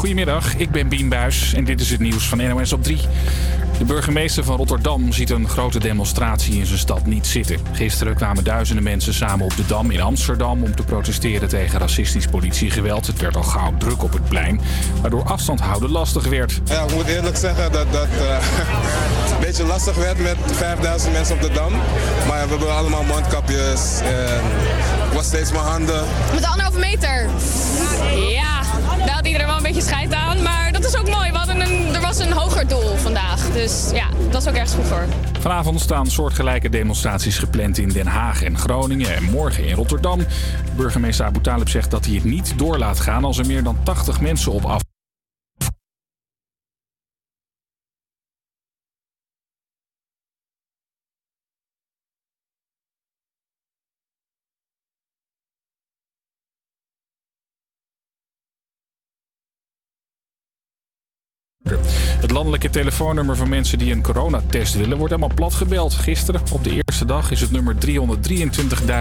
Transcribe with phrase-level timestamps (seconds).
[0.00, 2.98] Goedemiddag, ik ben Bien Buis en dit is het nieuws van NOS op 3.
[3.78, 7.58] De burgemeester van Rotterdam ziet een grote demonstratie in zijn stad niet zitten.
[7.72, 12.26] Gisteren kwamen duizenden mensen samen op de Dam in Amsterdam om te protesteren tegen racistisch
[12.26, 13.06] politiegeweld.
[13.06, 14.60] Het werd al gauw druk op het plein,
[15.00, 16.60] waardoor afstand houden lastig werd.
[16.64, 18.22] Ja, ik moet eerlijk zeggen dat dat uh,
[19.34, 21.72] een beetje lastig werd met 5000 mensen op de Dam.
[22.26, 24.42] Maar we hebben allemaal mondkapjes en
[25.06, 26.04] ik was steeds mijn handen.
[26.34, 27.28] Met anderhalve meter.
[28.30, 28.59] Ja,
[29.06, 30.42] daar had iedereen wel een beetje scheid aan.
[30.42, 31.30] Maar dat is ook mooi.
[31.30, 33.52] We hadden een, er was een hoger doel vandaag.
[33.52, 35.04] Dus ja, dat is ook ergens goed voor.
[35.40, 40.26] Vanavond staan soortgelijke demonstraties gepland in Den Haag en Groningen en morgen in Rotterdam.
[40.76, 43.76] Burgemeester Abu Talib zegt dat hij het niet door laat gaan als er meer dan
[43.82, 44.89] 80 mensen op af.
[62.30, 65.94] Het landelijke telefoonnummer van mensen die een coronatest willen wordt helemaal plat gebeld.
[65.94, 67.74] Gisteren, op de eerste dag, is het nummer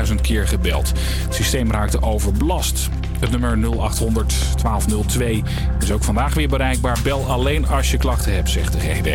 [0.09, 0.91] 323.000 keer gebeld.
[1.25, 2.89] Het systeem raakte overbelast.
[3.19, 5.43] Het nummer 0800 1202
[5.79, 6.99] is ook vandaag weer bereikbaar.
[7.03, 9.09] Bel alleen als je klachten hebt, zegt de GD.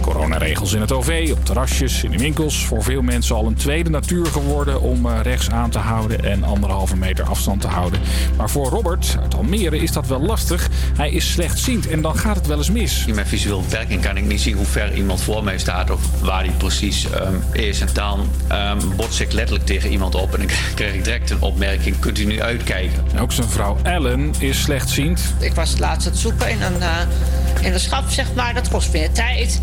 [0.00, 2.66] Coronaregels in het OV, op terrasjes, in de winkels.
[2.66, 6.44] Voor veel mensen al een tweede natuur geworden om eh, rechts aan te houden en
[6.44, 8.00] anderhalve meter afstand te houden.
[8.36, 10.68] Maar voor Robert uit Almere is dat wel lastig.
[10.96, 13.04] Hij is slechtziend en dan gaat het wel eens mis.
[13.10, 16.00] In mijn visuele beperking kan ik niet zien hoe ver iemand voor mij staat of
[16.20, 17.80] waar hij precies um, is.
[17.80, 21.42] En dan um, bots ik letterlijk tegen iemand op en dan krijg ik direct een
[21.42, 23.04] opmerking: kunt u nu uitkijken?
[23.12, 25.34] En ook zijn vrouw Ellen is slechtziend.
[25.38, 28.54] Ik was laatst aan het zoeken in een, uh, in een schap, zeg maar.
[28.54, 29.60] Dat kost meer tijd.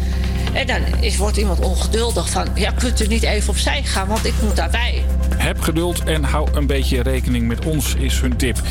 [0.54, 4.26] En dan is, wordt iemand ongeduldig van, ja, kunt u niet even opzij gaan, want
[4.26, 5.04] ik moet daarbij.
[5.36, 8.62] Heb geduld en hou een beetje rekening met ons, is hun tip.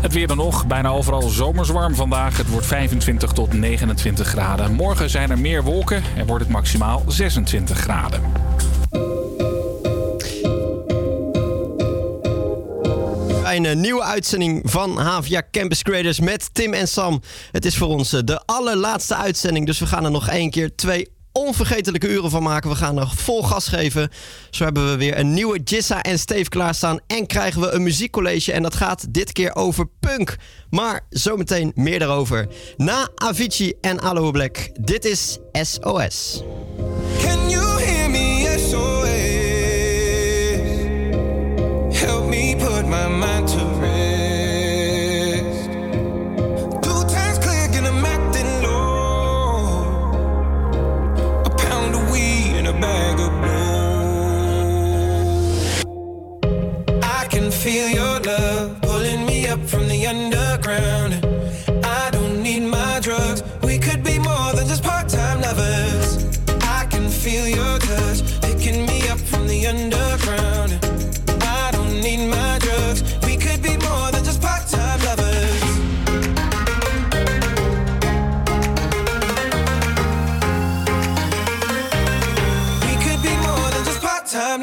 [0.00, 2.36] Het weer dan nog, bijna overal zomerswarm vandaag.
[2.36, 4.72] Het wordt 25 tot 29 graden.
[4.72, 8.22] Morgen zijn er meer wolken en wordt het maximaal 26 graden.
[13.44, 17.22] Een nieuwe uitzending van Havia Campus Creators met Tim en Sam.
[17.52, 21.16] Het is voor ons de allerlaatste uitzending, dus we gaan er nog één keer twee
[21.38, 22.70] onvergetelijke uren van maken.
[22.70, 24.10] We gaan er vol gas geven.
[24.50, 26.98] Zo hebben we weer een nieuwe Jissa en Steve klaarstaan.
[27.06, 28.52] En krijgen we een muziekcollege.
[28.52, 30.36] En dat gaat dit keer over punk.
[30.70, 32.48] Maar zometeen meer daarover.
[32.76, 34.70] Na Avicii en Aloe Black.
[34.80, 36.42] Dit is SOS.
[37.22, 38.28] Can you hear me?
[41.98, 43.08] Help me put my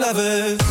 [0.07, 0.64] lovers.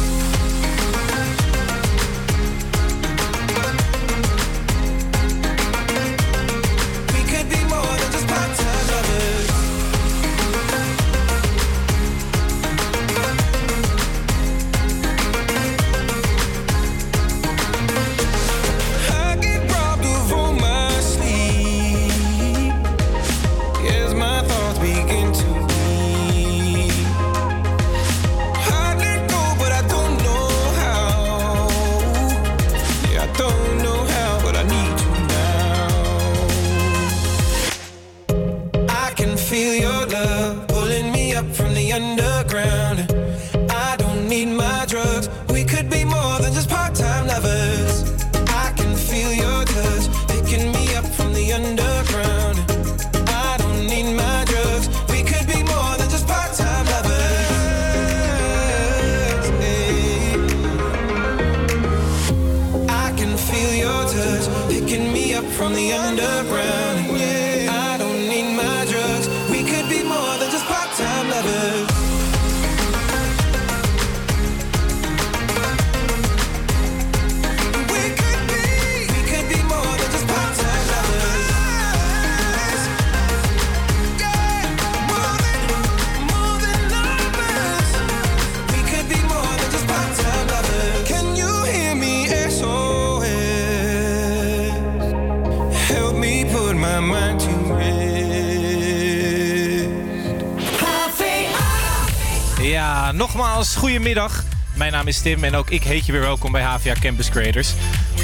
[105.23, 107.73] Tim en ook ik heet je weer welkom bij HVA Campus Creators.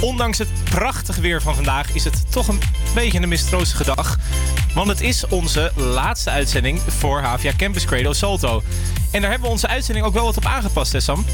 [0.01, 2.61] Ondanks het prachtige weer van vandaag is het toch een
[2.95, 4.17] beetje een mistroostige dag.
[4.75, 8.63] Want het is onze laatste uitzending voor HVA Campus Credo Salto.
[9.11, 11.25] En daar hebben we onze uitzending ook wel wat op aangepast, hè Sam?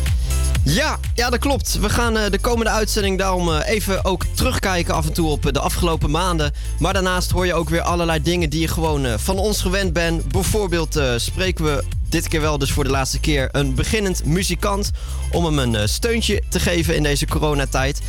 [0.68, 1.78] Ja, ja, dat klopt.
[1.80, 5.46] We gaan eh, de komende uitzending daarom eh, even ook terugkijken af en toe op
[5.46, 6.52] eh, de afgelopen maanden.
[6.78, 10.28] Maar daarnaast hoor je ook weer allerlei dingen die je gewoon van ons gewend bent.
[10.28, 11.84] Bijvoorbeeld spreken we
[12.16, 14.90] dit keer wel dus voor de laatste keer een beginnend muzikant
[15.30, 18.00] om hem een steuntje te geven in deze coronatijd.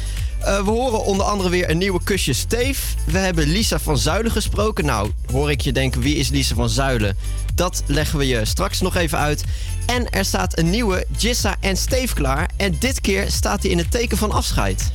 [0.42, 2.82] Uh, we horen onder andere weer een nieuwe kusje Steve.
[3.06, 4.86] We hebben Lisa van Zuilen gesproken.
[4.86, 7.18] Nou, hoor ik je denken, wie is Lisa van Zuilen?
[7.56, 9.44] Dat leggen we je straks nog even uit.
[9.86, 12.50] En er staat een nieuwe Jissa en Steve klaar.
[12.58, 14.92] En dit keer staat hij in het teken van afscheid.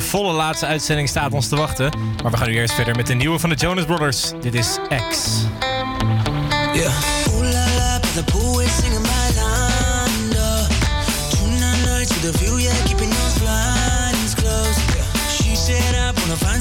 [0.00, 1.92] Een volle laatste uitzending staat ons te wachten.
[2.22, 4.32] Maar we gaan nu eerst verder met de nieuwe van de Jonas Brothers.
[4.40, 4.78] Dit is
[5.10, 5.44] X.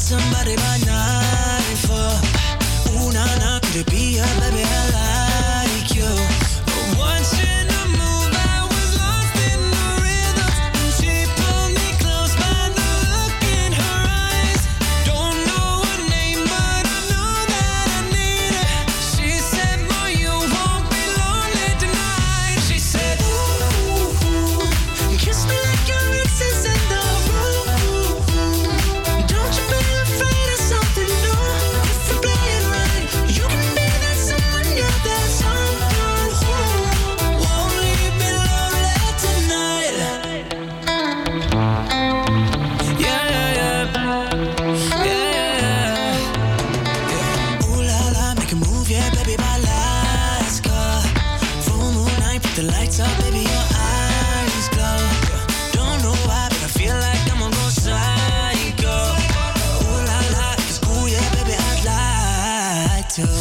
[0.10, 0.50] Somebody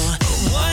[0.08, 0.67] What?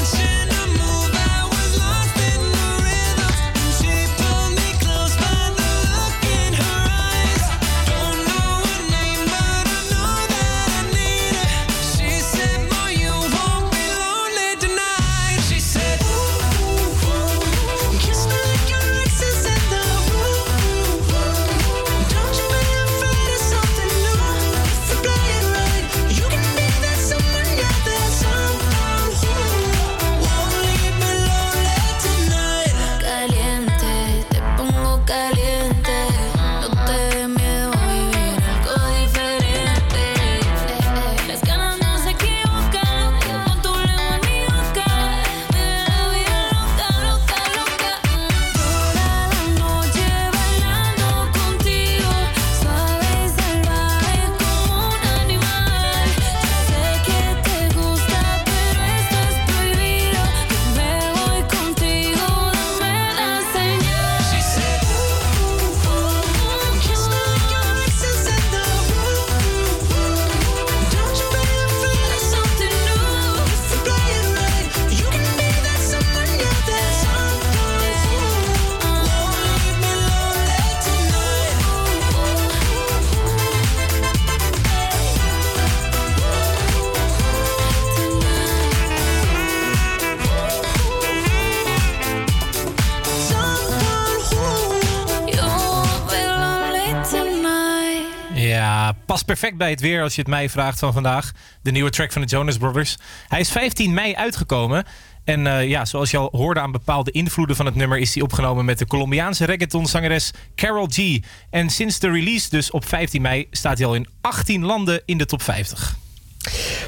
[99.39, 101.31] Perfect bij het weer als je het mij vraagt van vandaag.
[101.61, 102.97] De nieuwe track van de Jonas Brothers.
[103.27, 104.85] Hij is 15 mei uitgekomen.
[105.23, 107.97] En uh, ja, zoals je al hoorde aan bepaalde invloeden van het nummer...
[107.97, 111.19] is hij opgenomen met de Colombiaanse reggaetonzangeres Carol G.
[111.49, 115.17] En sinds de release dus op 15 mei staat hij al in 18 landen in
[115.17, 116.04] de top 50.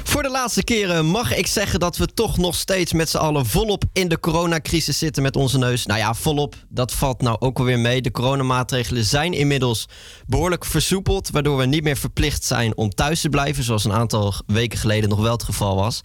[0.04, 3.46] Voor de laatste keren mag ik zeggen dat we toch nog steeds met z'n allen
[3.46, 5.86] volop in de coronacrisis zitten met onze neus.
[5.86, 8.02] Nou ja, volop, dat valt nou ook alweer mee.
[8.02, 9.86] De coronamaatregelen zijn inmiddels
[10.26, 14.34] behoorlijk versoepeld, waardoor we niet meer verplicht zijn om thuis te blijven, zoals een aantal
[14.46, 16.00] weken geleden nog wel het geval was.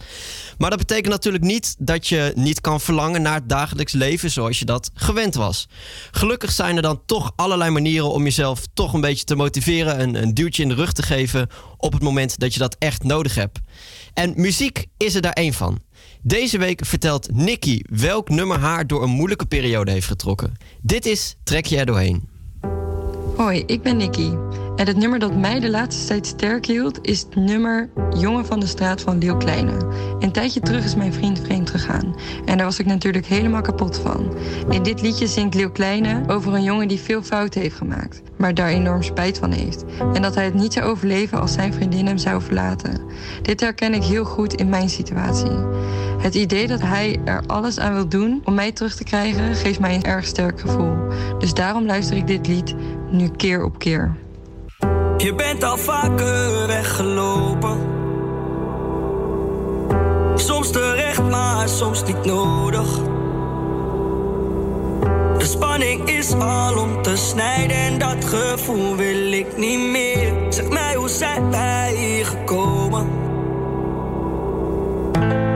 [0.58, 4.58] Maar dat betekent natuurlijk niet dat je niet kan verlangen naar het dagelijks leven zoals
[4.58, 5.68] je dat gewend was.
[6.10, 10.22] Gelukkig zijn er dan toch allerlei manieren om jezelf toch een beetje te motiveren, een,
[10.22, 11.48] een duwtje in de rug te geven
[11.84, 13.60] op het moment dat je dat echt nodig hebt.
[14.14, 15.78] En muziek is er daar één van.
[16.22, 20.56] Deze week vertelt Nicky welk nummer haar door een moeilijke periode heeft getrokken.
[20.82, 22.28] Dit is Trek er doorheen.
[23.36, 24.30] Hoi, ik ben Nicky.
[24.76, 26.98] En het nummer dat mij de laatste tijd sterk hield...
[27.02, 29.76] is het nummer Jongen van de Straat van Leeuw Kleine.
[30.18, 32.14] Een tijdje terug is mijn vriend vreemd gegaan.
[32.44, 34.34] En daar was ik natuurlijk helemaal kapot van.
[34.70, 38.22] In dit liedje zingt Leeuw Kleine over een jongen die veel fouten heeft gemaakt...
[38.36, 39.84] maar daar enorm spijt van heeft.
[40.12, 43.00] En dat hij het niet zou overleven als zijn vriendin hem zou verlaten.
[43.42, 45.56] Dit herken ik heel goed in mijn situatie.
[46.18, 49.54] Het idee dat hij er alles aan wil doen om mij terug te krijgen...
[49.54, 50.96] geeft mij een erg sterk gevoel.
[51.38, 52.74] Dus daarom luister ik dit lied
[53.10, 54.23] nu keer op keer.
[55.24, 57.78] Je bent al vaker weggelopen.
[60.34, 62.98] Soms terecht, maar soms niet nodig.
[65.38, 70.32] De spanning is al om te snijden en dat gevoel wil ik niet meer.
[70.48, 73.08] Zeg mij, hoe zijn wij hier gekomen?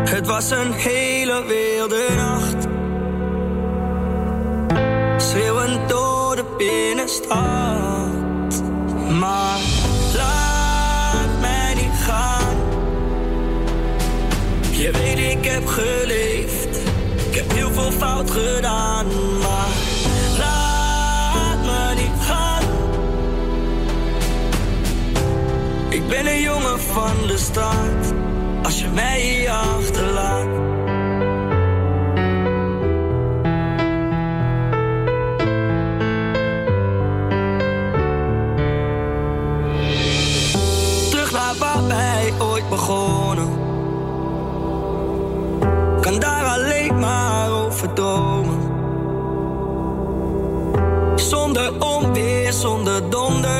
[0.04, 2.66] Het was een hele wilde nacht.
[5.22, 8.07] Schreeuwend door de binnenstad.
[9.08, 9.58] Maar
[10.14, 12.56] laat mij niet gaan.
[14.70, 16.76] Je weet, ik heb geleefd.
[17.28, 19.06] Ik heb heel veel fout gedaan.
[19.38, 19.68] Maar
[20.38, 22.62] laat me niet gaan.
[25.88, 28.14] Ik ben een jongen van de stad.
[28.62, 29.50] Als je mij hier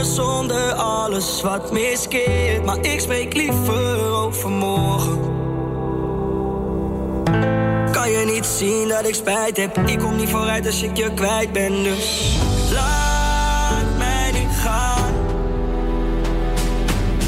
[0.04, 2.64] zonder alles wat miskeert.
[2.64, 5.18] Maar ik spreek liever over morgen.
[7.92, 9.78] Kan je niet zien dat ik spijt heb?
[9.78, 12.36] Ik kom niet vooruit als ik je kwijt ben, dus
[12.72, 15.14] laat mij niet gaan.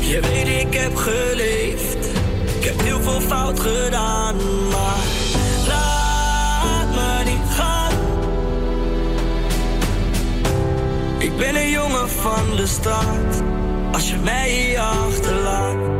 [0.01, 2.07] Je weet, ik heb geleefd.
[2.59, 4.37] Ik heb heel veel fout gedaan,
[4.71, 5.00] maar
[11.21, 13.43] Ik ben een jongen van de straat.
[13.93, 16.00] Als je mij hier achterlaat.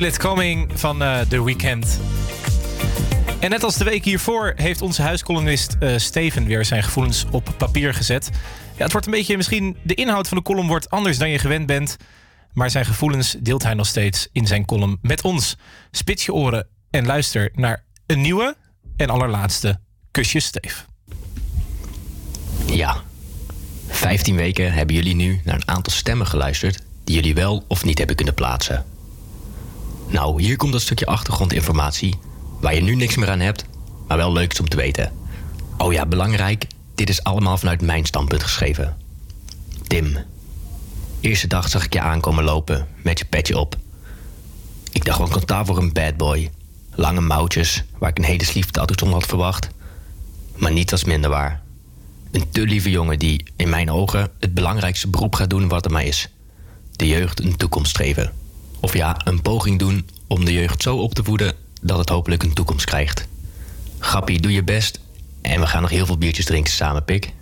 [0.00, 2.00] Feel Coming van eh The Weeknd.
[3.38, 7.54] En net als de week hiervoor heeft onze huiskolonist eh, Steven weer zijn gevoelens op
[7.58, 8.30] papier gezet.
[8.76, 11.38] Ja, het wordt een beetje, misschien de inhoud van de column wordt anders dan je
[11.38, 11.96] gewend bent.
[12.52, 15.56] Maar zijn gevoelens deelt hij nog steeds in zijn column met ons.
[15.90, 18.56] Spits je oren en luister naar een nieuwe
[18.96, 20.86] en allerlaatste Kusjes Steef.
[22.66, 23.02] Ja,
[23.88, 27.98] 15 weken hebben jullie nu naar een aantal stemmen geluisterd die jullie wel of niet
[27.98, 28.98] hebben kunnen plaatsen.
[30.10, 32.18] Nou, hier komt dat stukje achtergrondinformatie
[32.60, 33.64] waar je nu niks meer aan hebt,
[34.06, 35.12] maar wel leuk is om te weten.
[35.78, 38.96] Oh ja, belangrijk, dit is allemaal vanuit mijn standpunt geschreven.
[39.86, 40.18] Tim.
[41.20, 43.76] Eerste dag zag ik je aankomen lopen met je petje op.
[44.92, 46.50] Ik dacht wel kontaar voor een bad boy.
[46.94, 49.68] Lange mouwtjes, waar ik een hele sleeve tattoo had verwacht.
[50.56, 51.62] Maar niet als minder waar.
[52.30, 55.90] Een te lieve jongen die, in mijn ogen, het belangrijkste beroep gaat doen wat er
[55.90, 56.28] maar is.
[56.92, 58.39] De jeugd een toekomst geven.
[58.80, 62.42] Of ja, een poging doen om de jeugd zo op te voeden dat het hopelijk
[62.42, 63.26] een toekomst krijgt.
[63.98, 65.00] Grappie, doe je best.
[65.40, 67.32] En we gaan nog heel veel biertjes drinken samen, pik.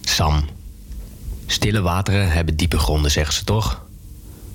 [0.00, 0.44] Sam.
[1.46, 3.82] Stille wateren hebben diepe gronden, zeggen ze toch?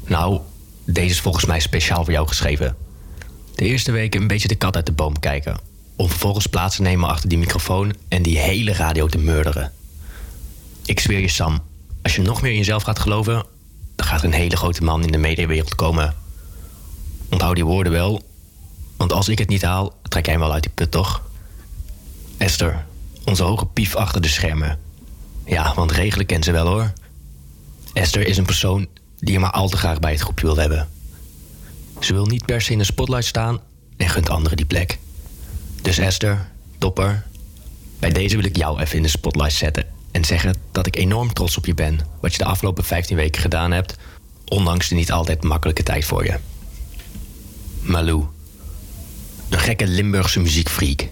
[0.06, 0.40] Nou,
[0.86, 2.76] deze is volgens mij speciaal voor jou geschreven.
[3.56, 5.58] De eerste weken een beetje de kat uit de boom kijken.
[5.96, 9.72] Om vervolgens plaats te nemen achter die microfoon en die hele radio te murderen.
[10.86, 11.60] Ik zweer je, Sam,
[12.02, 13.46] als je nog meer in jezelf gaat geloven,
[14.00, 16.16] dan gaat er een hele grote man in de mediawereld komen.
[17.30, 18.22] Onthoud die woorden wel,
[18.98, 21.22] want als ik het niet haal, trek jij wel uit die put, toch?
[22.38, 22.86] Esther,
[23.26, 24.80] onze hoge pief achter de schermen.
[25.46, 26.94] Ja, want regelen kent ze wel hoor.
[27.94, 30.90] Esther is een persoon die je maar al te graag bij het groepje wil hebben.
[32.00, 33.60] Ze wil niet per se in de spotlight staan
[33.98, 35.00] en gunt anderen die plek.
[35.82, 37.26] Dus Esther, topper,
[38.00, 41.34] bij deze wil ik jou even in de spotlight zetten en zeggen dat ik enorm
[41.34, 42.00] trots op je ben.
[42.22, 43.96] Wat je de afgelopen 15 weken gedaan hebt,
[44.46, 46.38] ondanks de niet altijd makkelijke tijd voor je.
[47.82, 48.26] Malou,
[49.50, 51.08] een gekke Limburgse muziekfreak.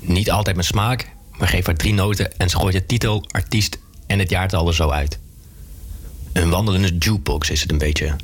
[0.00, 3.78] Niet altijd met smaak, maar geef haar drie noten en ze gooit de titel, artiest
[4.06, 5.18] en het jaartal er zo uit.
[6.32, 8.16] Een wandelende jukebox is het een beetje.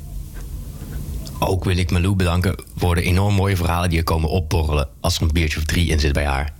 [1.39, 5.15] Ook wil ik Malou bedanken voor de enorm mooie verhalen die er komen opborrelen als
[5.15, 6.53] er een biertje of drie in zit bij haar.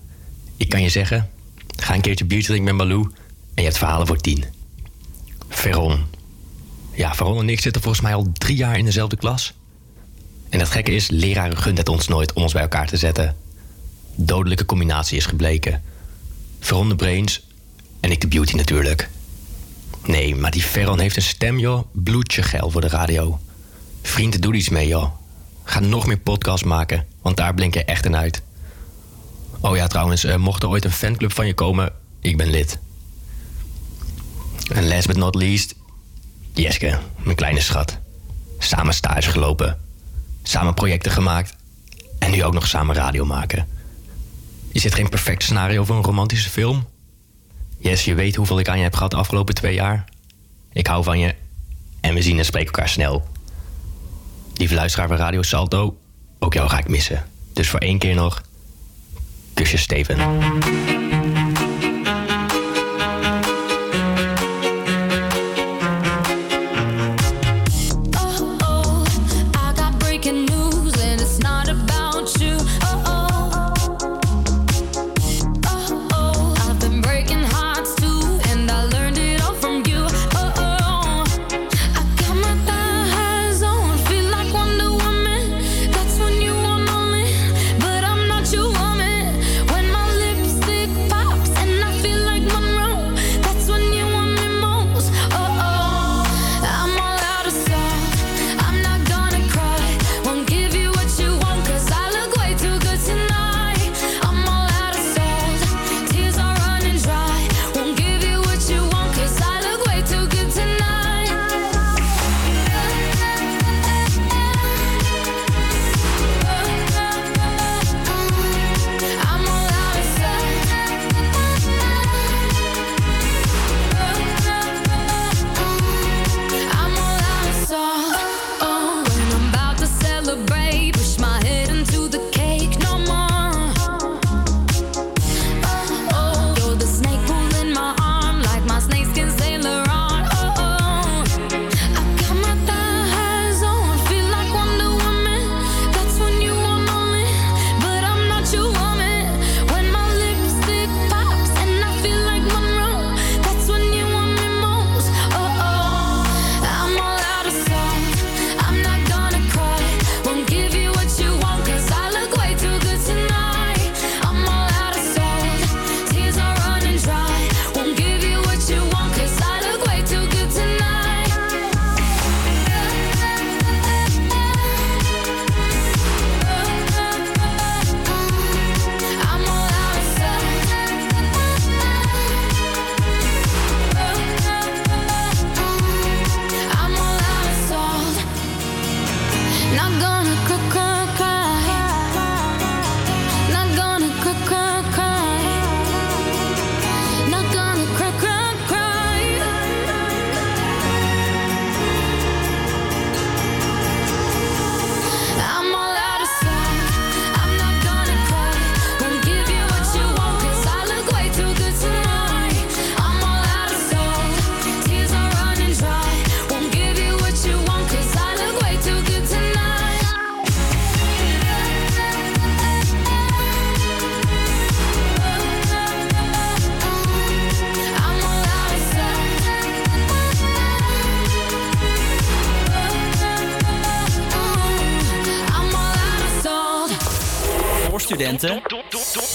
[0.57, 1.29] Ik kan je zeggen,
[1.75, 3.11] ga een keertje biertje drinken met Malou
[3.59, 4.45] je hebt verhalen voor tien.
[5.49, 6.05] Veron.
[6.93, 9.53] Ja, Veron en ik zitten volgens mij al drie jaar in dezelfde klas.
[10.49, 13.35] En het gekke is, leraren gunt het ons nooit om ons bij elkaar te zetten.
[14.15, 15.83] Dodelijke combinatie is gebleken.
[16.59, 17.47] Veron de brains
[17.99, 19.09] en ik de beauty natuurlijk.
[20.05, 21.83] Nee, maar die Veron heeft een stem, joh.
[21.91, 23.39] Bloedje geil voor de radio.
[24.01, 25.11] Vrienden, doe iets mee, joh.
[25.63, 28.41] Ga nog meer podcasts maken, want daar blink je echt in uit.
[29.59, 31.91] Oh ja, trouwens, eh, mocht er ooit een fanclub van je komen,
[32.21, 32.79] ik ben lid.
[34.69, 35.75] En last but not least,
[36.53, 37.97] Jeske, mijn kleine schat.
[38.57, 39.79] Samen stage gelopen,
[40.43, 41.55] samen projecten gemaakt
[42.19, 43.67] en nu ook nog samen radio maken.
[44.71, 46.87] Is dit geen perfect scenario voor een romantische film?
[47.77, 50.05] Yes, je weet hoeveel ik aan je heb gehad de afgelopen twee jaar.
[50.71, 51.35] Ik hou van je
[51.99, 53.27] en we zien en spreken elkaar snel.
[54.55, 55.97] Lieve luisteraar van Radio Salto,
[56.39, 57.25] ook jou ga ik missen.
[57.53, 58.41] Dus voor één keer nog,
[59.53, 60.17] kusjes Steven.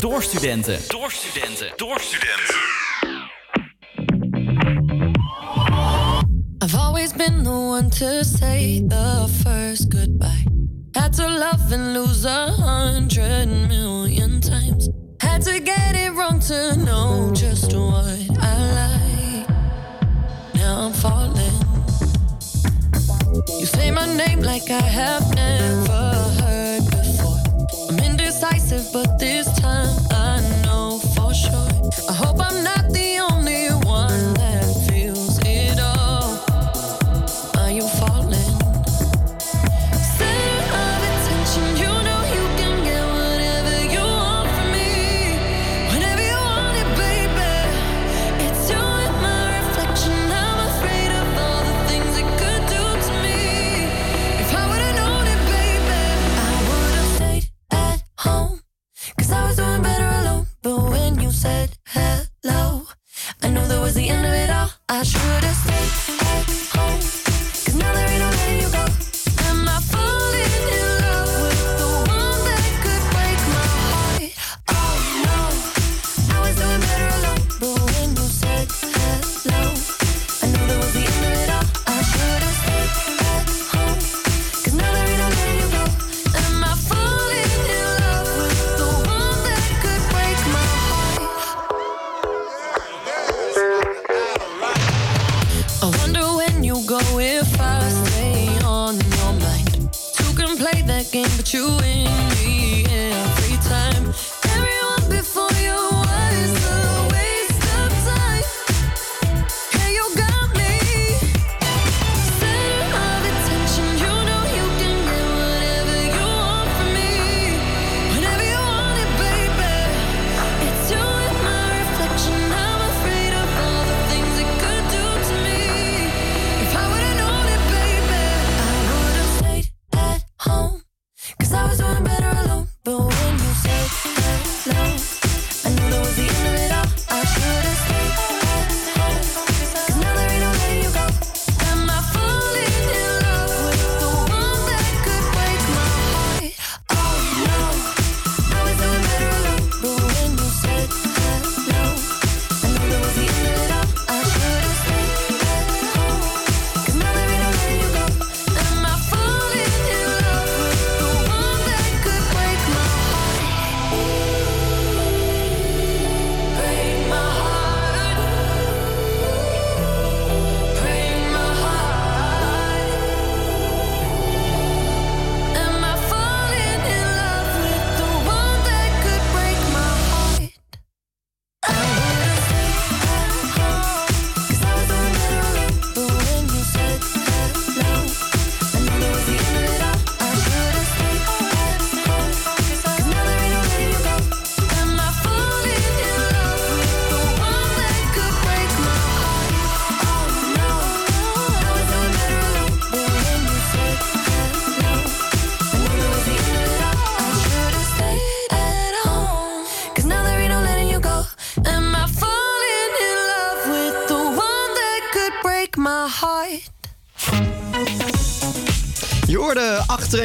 [0.04, 0.78] Door studenten.
[0.88, 1.72] Door studenten.
[1.76, 2.54] Door studenten.
[6.64, 9.03] I've always been the one to say uh,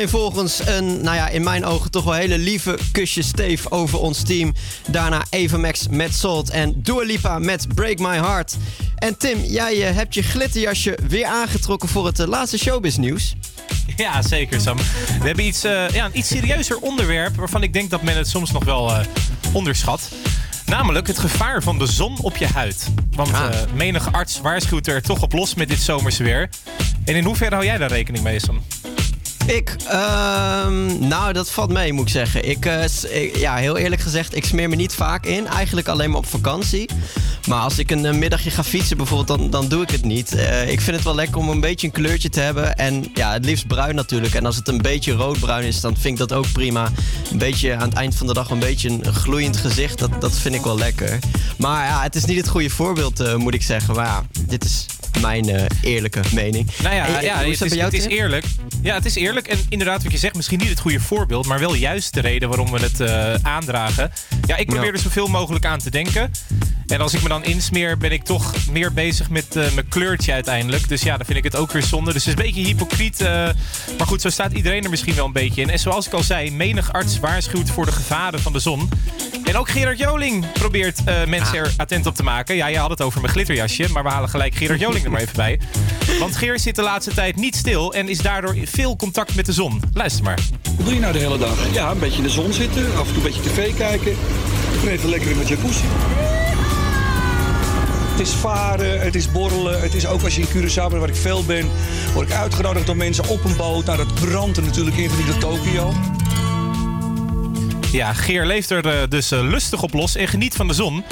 [0.10, 4.24] volgens een, nou ja, in mijn ogen toch wel hele lieve kusje Steve over ons
[4.24, 4.54] team.
[4.88, 8.56] Daarna Evamax met Salt en Dua Lipa met Break My Heart.
[8.96, 13.36] En Tim, jij eh, hebt je glitterjasje weer aangetrokken voor het eh, laatste showbiz nieuws.
[13.96, 14.78] Ja, zeker Sam.
[15.20, 18.28] We hebben iets, eh, ja, een iets serieuzer onderwerp waarvan ik denk dat men het
[18.28, 18.92] soms nog wel
[19.54, 20.02] onderschat.
[20.66, 22.88] Namelijk het gevaar van de zon op je huid.
[23.12, 23.50] Want ah.
[23.74, 26.50] menige uh, arts waarschuwt er toch op los met dit zomerse weer.
[27.06, 28.62] En in hoeverre hou jij daar rekening mee, Sam?
[29.50, 32.44] Ik, ehm, nou, dat valt mee, moet ik zeggen.
[32.44, 35.48] Eh, ik, ja, heel eerlijk gezegd, ik smeer me niet vaak in.
[35.48, 36.90] Eigenlijk alleen maar op vakantie.
[37.48, 40.36] Maar als ik een eh, middagje ga fietsen bijvoorbeeld, dan, dan doe ik het niet.
[40.36, 42.76] Eh, ik vind het wel lekker om een beetje een kleurtje te hebben.
[42.76, 44.34] En ja, het liefst bruin natuurlijk.
[44.34, 46.92] En als het een beetje roodbruin is, dan vind ik dat ook prima.
[47.32, 50.00] Een beetje aan het eind van de dag een beetje een gloeiend gezicht.
[50.00, 51.20] Dat, dat vind ik wel lekker.
[51.58, 53.96] Maar ja, het is niet het goede voorbeeld, moet ik zeggen.
[53.96, 54.86] Maar ja, dit is
[55.22, 56.70] mijn eh, eerlijke mening.
[56.84, 58.46] Nou ja, eh, eh, het, is, het is, eerlijk.
[58.82, 59.48] Ja, het is eerlijk.
[59.48, 62.50] En inderdaad, wat je zegt, misschien niet het goede voorbeeld, maar wel juist de reden
[62.50, 63.02] waarom we het
[63.44, 64.12] aandragen.
[64.46, 66.32] Ja, ik probeer er zoveel mogelijk aan te denken.
[66.88, 70.34] En als ik me dan insmeer, ben ik toch meer bezig met uh, mijn kleurtje
[70.34, 70.88] uiteindelijk.
[70.88, 72.14] Dus ja, dan vind ik het ook weer zonde.
[72.14, 73.20] Dus het is een beetje hypocriet.
[73.98, 75.70] maar goed, zo staat iedereen er misschien wel een beetje in.
[75.70, 78.90] En zoals ik al zei, menig arts waarschuwt voor de gevaren van de zon.
[79.44, 81.66] En ook Gerard Joling probeert mensen ah.
[81.66, 82.56] er attent op te maken.
[82.56, 85.22] Ja, jij had het over mijn glitterjasje, maar we halen gelijk Gerard Joling er maar
[85.22, 85.60] even bij.
[86.20, 89.54] Want Geer zit de laatste tijd niet stil en is daardoor veel contact met de
[89.54, 89.82] zon.
[89.94, 90.40] Luister maar.
[90.78, 91.74] Wat doe je nou de hele dag?
[91.74, 94.16] Ja, een beetje in de zon zitten, af en toe een beetje tv kijken.
[94.82, 95.84] En even lekker in mijn jacuzzi.
[98.20, 99.82] Het is varen, het is borrelen.
[99.82, 101.70] Het is ook als je in Curaçao bent, waar ik veel ben...
[102.14, 103.86] word ik uitgenodigd door mensen op een boot.
[103.86, 105.94] Nou, dat brandt er natuurlijk in van die Tokio.
[107.92, 111.04] Ja, Geer leeft er eh, dus eh, lustig op los en geniet van de zon.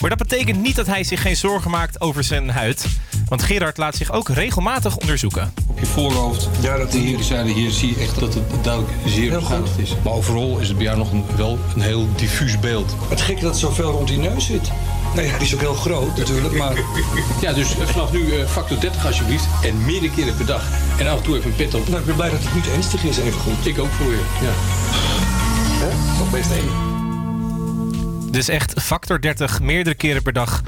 [0.00, 2.86] Maar dat betekent niet dat hij zich geen zorgen maakt over zijn huid.
[3.28, 5.52] Want Gerard laat zich ook regelmatig onderzoeken.
[5.66, 6.48] Op je voorhoofd.
[6.60, 9.94] Ja, dat de heren zeiden hier zie je echt dat het duidelijk zeer beschadigd is.
[10.04, 12.94] Maar overal is het bij jou nog een, wel een heel diffuus beeld.
[13.08, 14.70] Het gekke dat er zoveel rond die neus zit.
[15.14, 16.74] Nee, die is ook heel groot natuurlijk, maar...
[17.40, 19.46] Ja, dus vanaf nu eh, factor 30 alsjeblieft.
[19.62, 20.64] En meerdere keren per dag.
[20.98, 21.88] En af en toe even een pet op.
[21.88, 23.66] Nou, ik ben blij dat het niet ernstig is, even goed.
[23.66, 24.52] Ik ook voor je, ja.
[25.84, 26.18] Hè?
[26.18, 26.95] Nog best één.
[28.36, 30.62] Dus echt factor 30, meerdere keren per dag.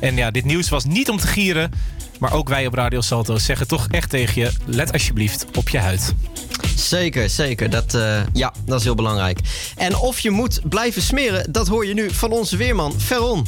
[0.00, 1.70] En ja, dit nieuws was niet om te gieren.
[2.18, 4.52] Maar ook wij op Radio Salto zeggen toch echt tegen je...
[4.64, 6.14] let alsjeblieft op je huid.
[6.76, 7.70] Zeker, zeker.
[7.70, 9.38] Dat, eh, ja, dat is heel belangrijk.
[9.76, 13.46] En of je moet blijven smeren, dat hoor je nu van onze weerman Veron.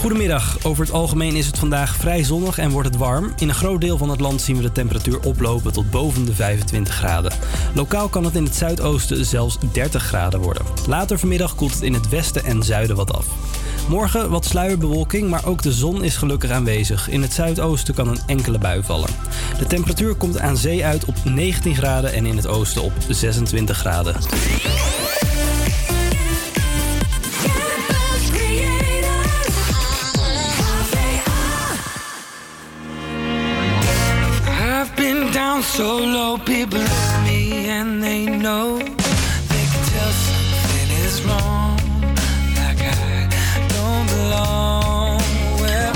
[0.00, 0.64] Goedemiddag.
[0.64, 3.32] Over het algemeen is het vandaag vrij zonnig en wordt het warm.
[3.38, 6.34] In een groot deel van het land zien we de temperatuur oplopen tot boven de
[6.34, 7.32] 25 graden.
[7.74, 10.62] Lokaal kan het in het zuidoosten zelfs 30 graden worden.
[10.86, 13.26] Later vanmiddag koelt het in het westen en zuiden wat af.
[13.88, 17.08] Morgen wat sluierbewolking, maar ook de zon is gelukkig aanwezig.
[17.08, 19.10] In het zuidoosten kan een enkele bui vallen.
[19.58, 23.78] De temperatuur komt aan zee uit op 19 graden en in het oosten op 26
[23.78, 24.14] graden.
[35.62, 41.76] So low, people look at me and they know they can tell something is wrong,
[42.56, 43.28] like I
[43.68, 45.20] don't belong.
[45.60, 45.94] Well,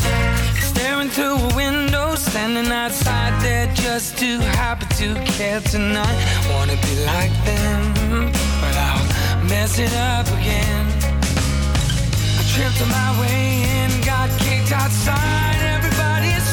[0.60, 6.18] staring through a window, standing outside there just too happy to care tonight.
[6.50, 10.86] Wanna be like them, but I'll mess it up again.
[12.38, 15.56] I tripped on my way in, got kicked outside.
[15.76, 16.48] Everybody is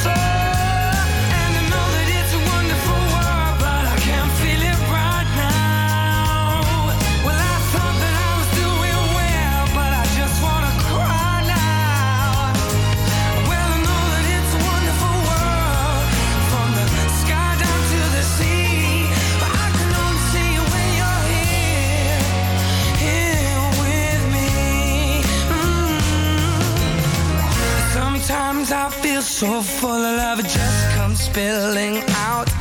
[28.61, 32.60] Sometimes I feel so full of love, it just comes spilling out.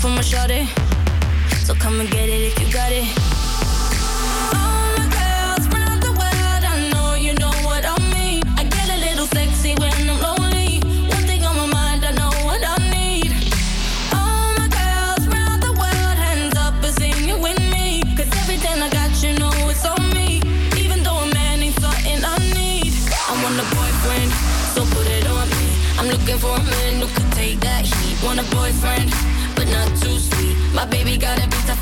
[0.00, 0.66] For my shorty.
[1.64, 3.27] So come and get it if you got it.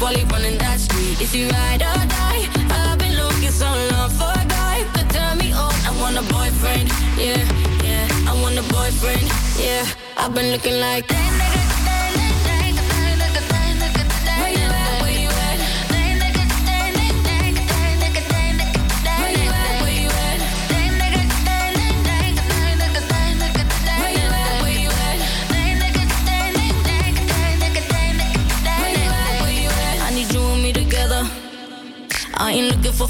[0.06, 1.20] While he running that street.
[1.20, 2.42] Is he ride or die?
[2.70, 5.74] I've been looking so long for a guy could turn me on.
[5.88, 6.86] I want a boyfriend,
[7.18, 7.42] yeah,
[7.82, 8.30] yeah.
[8.30, 9.26] I want a boyfriend,
[9.58, 9.84] yeah.
[10.16, 11.30] I've been looking like that.
[11.40, 11.65] Where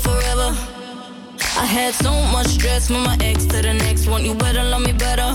[0.06, 0.48] forever.
[1.62, 4.24] I had so much stress from my ex to the next one.
[4.24, 5.30] You better love me better.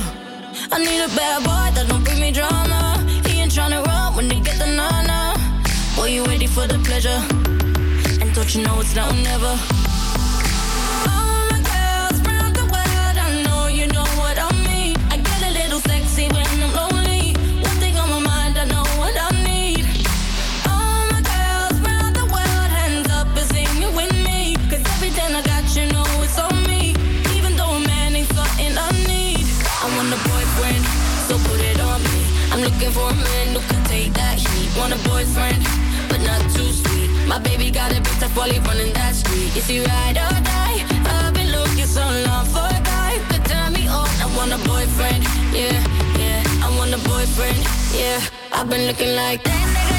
[0.73, 2.81] I need a bad boy that don't bring me drama.
[3.27, 5.19] He ain't tryna run when they get the nana.
[5.95, 7.21] Boy, you ready for the pleasure?
[8.21, 9.80] And don't you know it's now or never?
[35.21, 35.63] Boyfriend,
[36.09, 37.09] but not too sweet.
[37.27, 39.55] My baby got a bit tough while he running that street.
[39.55, 40.77] Is he ride or die?
[41.05, 44.09] I've been looking so long for a guy could turn me on.
[44.25, 45.77] I want a boyfriend, yeah,
[46.17, 46.65] yeah.
[46.65, 47.59] I want a boyfriend,
[47.93, 48.19] yeah.
[48.51, 49.61] I've been looking like that.
[49.75, 49.90] Where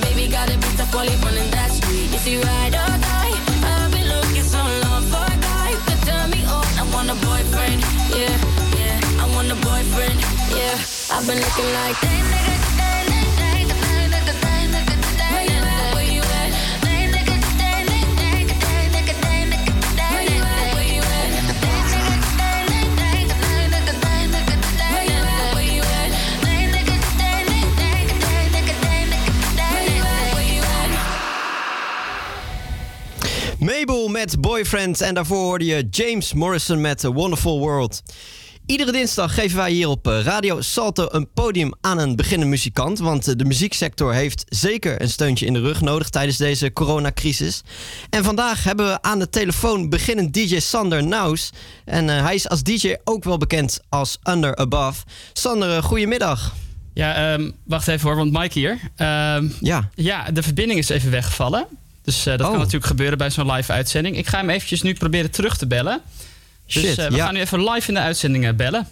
[0.00, 2.12] baby got a bit tough while he running that street.
[2.14, 3.34] Is he ride or die?
[3.64, 6.66] I've been looking so long for a guy could turn me on.
[6.80, 7.80] I want a boyfriend,
[8.14, 8.36] yeah,
[8.78, 9.22] yeah.
[9.22, 10.18] I want a boyfriend,
[10.54, 10.76] yeah.
[11.14, 12.27] I've been looking like
[34.10, 38.02] Met Boyfriend en daarvoor hoorde je James Morrison met A Wonderful World.
[38.66, 42.98] Iedere dinsdag geven wij hier op eh, Radio Salto een podium aan een beginnende muzikant.
[42.98, 47.62] Want eh, de muzieksector heeft zeker een steuntje in de rug nodig tijdens deze coronacrisis.
[48.10, 51.50] En vandaag hebben we aan de telefoon beginnend DJ Sander Naus.
[51.84, 55.04] En eh, hij is als DJ ook wel bekend als Under Above.
[55.32, 56.54] Sander, goedemiddag.
[56.94, 58.78] Ja, ehm, wacht even hoor, want Mike hier.
[58.96, 59.88] Ehm, ja.
[59.94, 61.66] ja, de verbinding is even weggevallen.
[62.08, 62.48] Dus eh, dat Oh.
[62.48, 64.16] kan natuurlijk gebeuren bij zo'n live uitzending.
[64.16, 66.00] Ik ga hem eventjes nu proberen terug te bellen.
[66.66, 67.24] Dus Shit, eh, we ja.
[67.24, 68.86] gaan nu even live in de uitzending eh, bellen.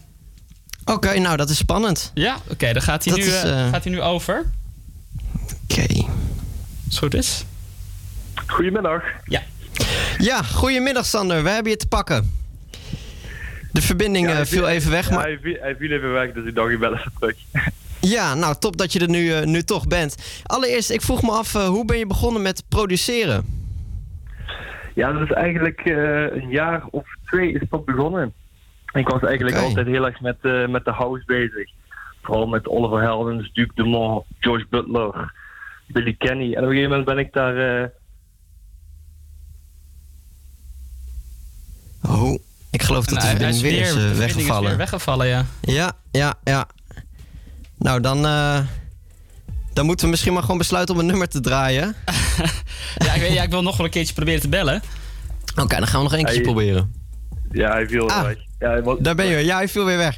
[0.84, 2.10] Oké, nou dat is spannend.
[2.14, 3.40] Ja, oké, dan gaat hij, Dat nu, is,
[3.70, 4.44] gaat hij nu over.
[5.70, 5.82] Oké.
[5.82, 6.04] Als
[6.84, 7.44] het goed is.
[8.46, 9.02] Goedemiddag.
[9.24, 9.42] Ja.
[10.18, 11.42] Ja, goedemiddag Sander.
[11.42, 12.32] We hebben je te pakken.
[13.72, 15.24] De verbinding eh, viel even weg, Ja, maar...
[15.24, 17.36] hij, viel, hij viel even weg, dus ik dacht ik bel even terug.
[18.08, 20.40] Ja, nou top dat je er nu, eh, nu toch bent.
[20.42, 23.44] Allereerst, ik vroeg me af, eh, hoe ben je begonnen met produceren?
[24.94, 28.32] Ja, dat is eigenlijk eh, een jaar of twee is dat begonnen.
[28.92, 31.70] Ik was eigenlijk altijd heel erg met, eh, met de house bezig.
[32.22, 35.32] Vooral met Oliver Heldens, Duke Dumont, George Butler,
[35.86, 36.52] Billy Kenny.
[36.54, 37.82] En op een gegeven moment ben ik daar...
[37.82, 37.88] eh,
[42.08, 42.38] Oh,
[42.70, 44.68] ik geloof dat de verbinding is weer is verbinding is weggevallen.
[44.68, 45.44] weer weggevallen, ja.
[45.60, 46.66] Ja, ja, ja.
[47.78, 48.58] Nou, dan, eh,
[49.72, 51.94] Dan moeten we misschien maar gewoon besluiten om een nummer te draaien.
[52.96, 54.82] Ja, ik, weet, ja, ik wil nog wel een keertje proberen te bellen.
[55.60, 56.52] Oké, dan gaan we nog één keertje Hey.
[56.52, 56.92] proberen.
[57.52, 58.22] Ja, hij viel Ah.
[58.22, 58.36] weg.
[58.58, 59.44] Ja, hij was- Daar ben je weer.
[59.44, 60.16] Ja, hij viel weer weg.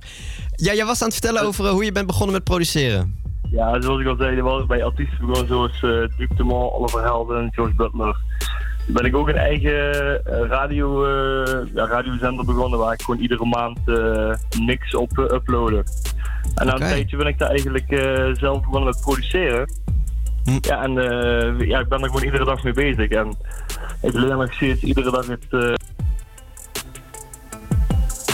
[0.55, 3.17] Ja, jij was aan het vertellen over eh, hoe je bent begonnen met produceren.
[3.51, 7.03] Ja, zoals ik al zei, was bij artiesten begonnen zoals eh Duke de Mol, Oliver
[7.03, 8.17] Helden, George Butler.
[8.87, 9.93] Toen ben ik ook een eigen
[10.49, 15.85] radio, eh, ja, radiozender begonnen waar ik gewoon iedere maand eh, niks op uploadde.
[16.55, 16.83] En na Oké.
[16.85, 19.71] een tijdje ben ik daar eigenlijk eh, zelf begonnen met produceren.
[20.45, 20.59] Hm.
[20.61, 23.09] Ja, en eh, ja, ik ben er gewoon iedere dag mee bezig.
[23.11, 23.37] En
[24.03, 25.45] ik leer nog steeds iedere dag het...
[25.51, 25.73] eh,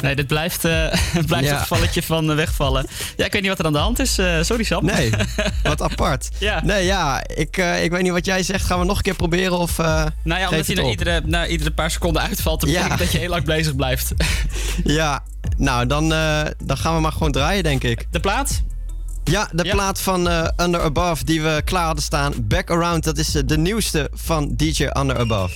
[0.02, 0.86] Nee, dit blijft, eh,
[1.18, 1.58] het blijft Ja.
[1.58, 2.86] gevalletje van wegvallen.
[3.16, 4.18] Ja, ik weet niet wat er aan de hand is.
[4.18, 4.84] Eh, sorry, Sam.
[4.84, 5.10] Nee,
[5.62, 6.28] wat apart.
[6.38, 6.64] Ja.
[6.64, 8.64] Nee, ja, ik, eh, ik weet niet wat jij zegt.
[8.66, 10.90] Gaan we nog een keer proberen of eh Nou ja, omdat hij het na op?
[10.90, 12.74] iedere, na iedere paar seconden uitvalt, dan Ja.
[12.76, 14.12] betekent dat je heel lang bezig blijft.
[14.84, 15.22] Ja,
[15.56, 18.06] nou, dan, eh, dan gaan we maar gewoon draaien, denk ik.
[18.10, 18.62] De plaat?
[19.24, 22.32] Ja, de plaat van eh, Under Above die we klaar hadden staan.
[22.42, 25.54] Back Around, dat is eh, de nieuwste van DJ Under Above.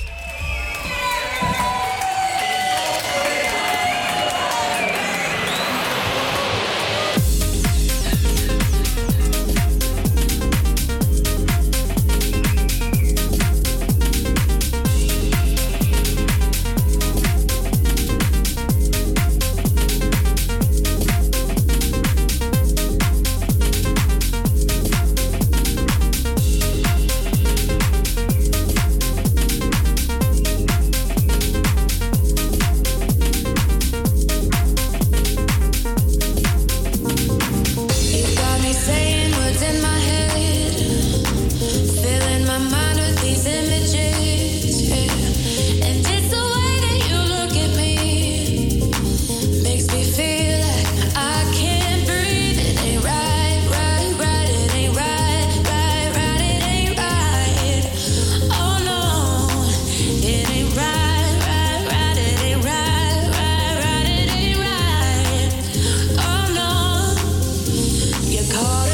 [68.51, 68.88] Cause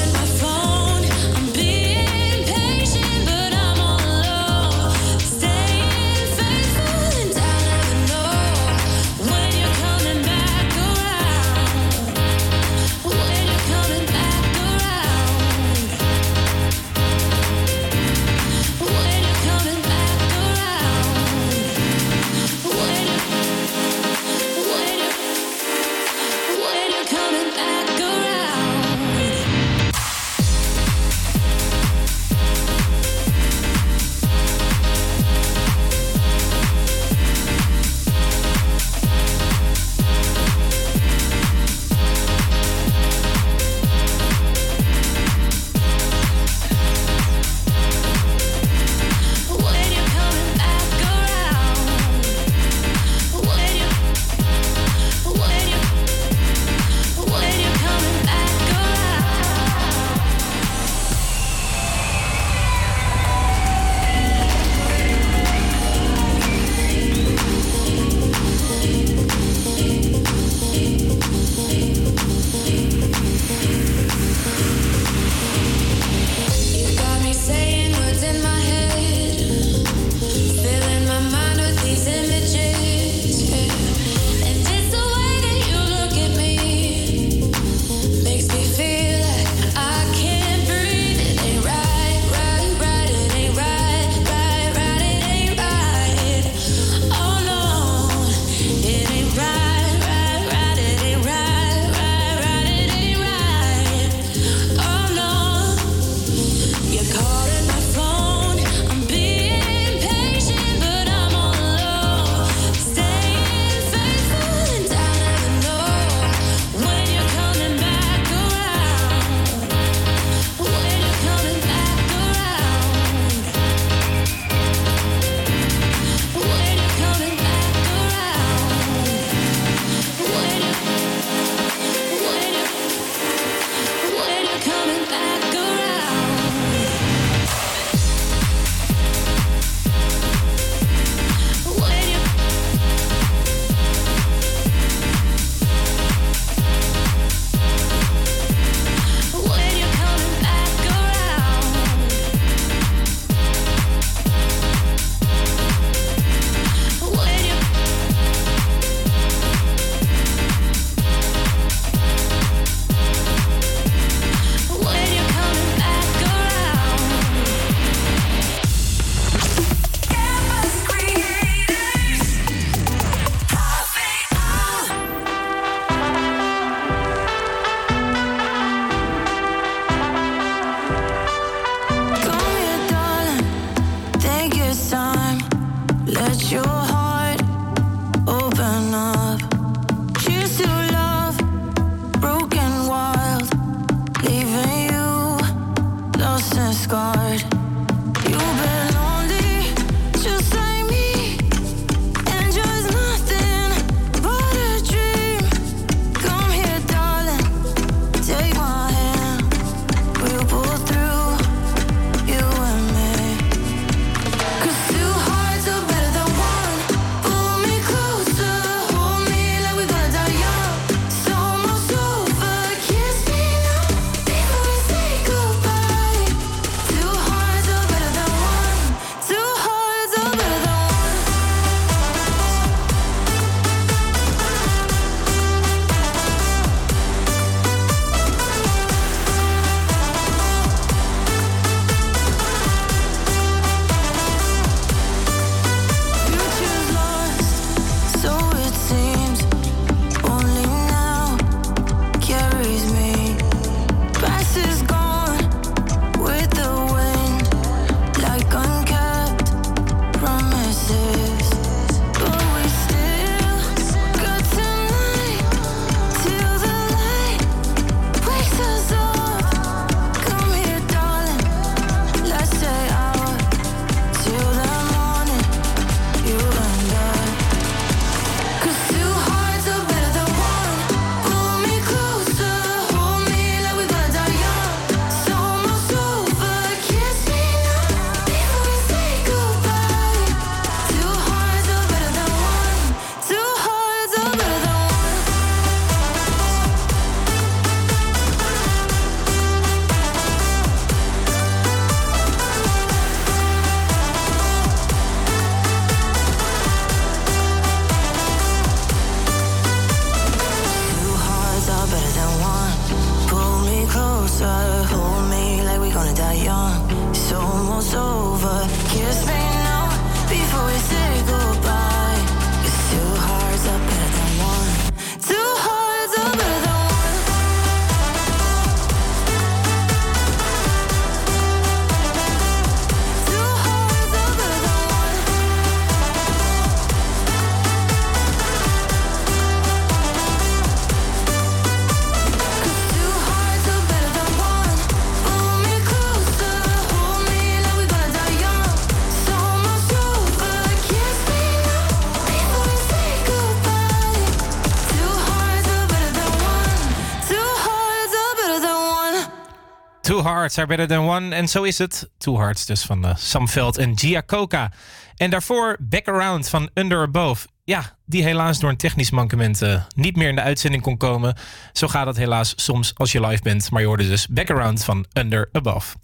[360.44, 361.34] Hearts are better than one.
[361.34, 362.10] En zo is het.
[362.18, 364.72] Two Hearts dus van uh, Sam Veld en Gia Coca.
[365.16, 367.46] En daarvoor Back Around van Under Above.
[367.64, 371.36] Ja, die helaas door een technisch mankement eh, niet meer in de uitzending kon komen.
[371.72, 373.70] Zo gaat het helaas soms als je live bent.
[373.70, 375.96] Maar je hoorde dus Back Around van Under Above.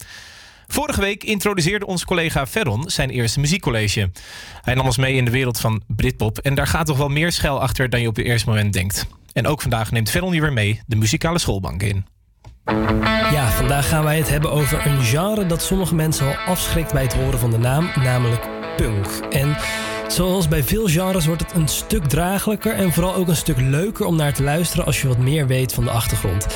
[0.67, 4.11] Vorige week introduceerde onze collega Ferron zijn eerste muziekcollege.
[4.63, 6.39] Hij nam ons mee in de wereld van Britpop.
[6.39, 9.07] En daar gaat toch wel meer schuil achter dan je op het eerste moment denkt.
[9.33, 12.05] En ook vandaag neemt Ferron je weer mee de muzikale schoolbank in.
[13.33, 17.03] Ja, vandaag gaan wij het hebben over een genre dat sommige mensen al afschrikt bij
[17.03, 19.07] het horen van de naam, namelijk punk.
[19.31, 19.57] En
[20.09, 24.07] zoals bij veel genres wordt het een stuk draaglijker en vooral ook een stuk leuker
[24.07, 26.47] om naar te luisteren als je wat meer weet van de achtergrond.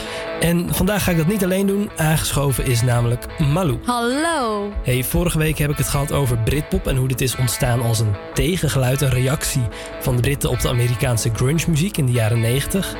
[0.44, 3.78] En vandaag ga ik dat niet alleen doen, aangeschoven is namelijk Malou.
[3.84, 4.70] Hallo.
[4.82, 8.00] Hey, vorige week heb ik het gehad over Britpop en hoe dit is ontstaan als
[8.00, 9.62] een tegengeluid, een reactie
[10.00, 12.94] van de Britten op de Amerikaanse grunge muziek in de jaren 90.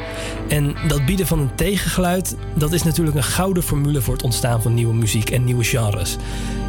[0.49, 4.63] En dat bieden van een tegengeluid, dat is natuurlijk een gouden formule voor het ontstaan
[4.63, 6.17] van nieuwe muziek en nieuwe genres.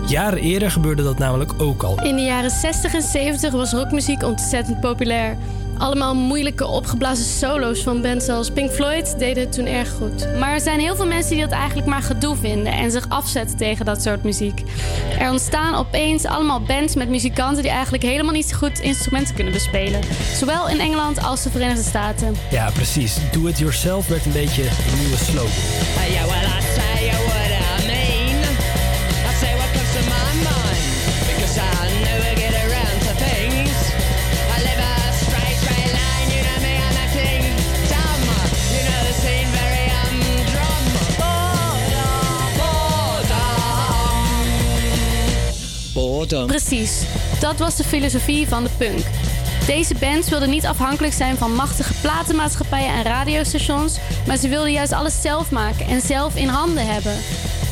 [0.07, 2.03] Jaren eerder gebeurde dat namelijk ook al.
[2.03, 5.37] In de jaren 60 en 70 was rockmuziek ontzettend populair.
[5.77, 10.37] Allemaal moeilijke opgeblazen solo's van bands als Pink Floyd deden het toen erg goed.
[10.39, 13.57] Maar er zijn heel veel mensen die dat eigenlijk maar gedoe vinden en zich afzetten
[13.57, 14.61] tegen dat soort muziek.
[15.19, 19.53] Er ontstaan opeens allemaal bands met muzikanten die eigenlijk helemaal niet zo goed instrumenten kunnen
[19.53, 20.01] bespelen.
[20.33, 22.35] Zowel in Engeland als de Verenigde Staten.
[22.51, 23.17] Ja, precies.
[23.31, 25.51] Do it yourself werd een beetje een nieuwe slogan.
[26.09, 26.94] Yeah, well,
[46.43, 47.01] Precies,
[47.39, 49.03] dat was de filosofie van de punk.
[49.65, 54.91] Deze bands wilden niet afhankelijk zijn van machtige platenmaatschappijen en radiostations, maar ze wilden juist
[54.91, 57.13] alles zelf maken en zelf in handen hebben.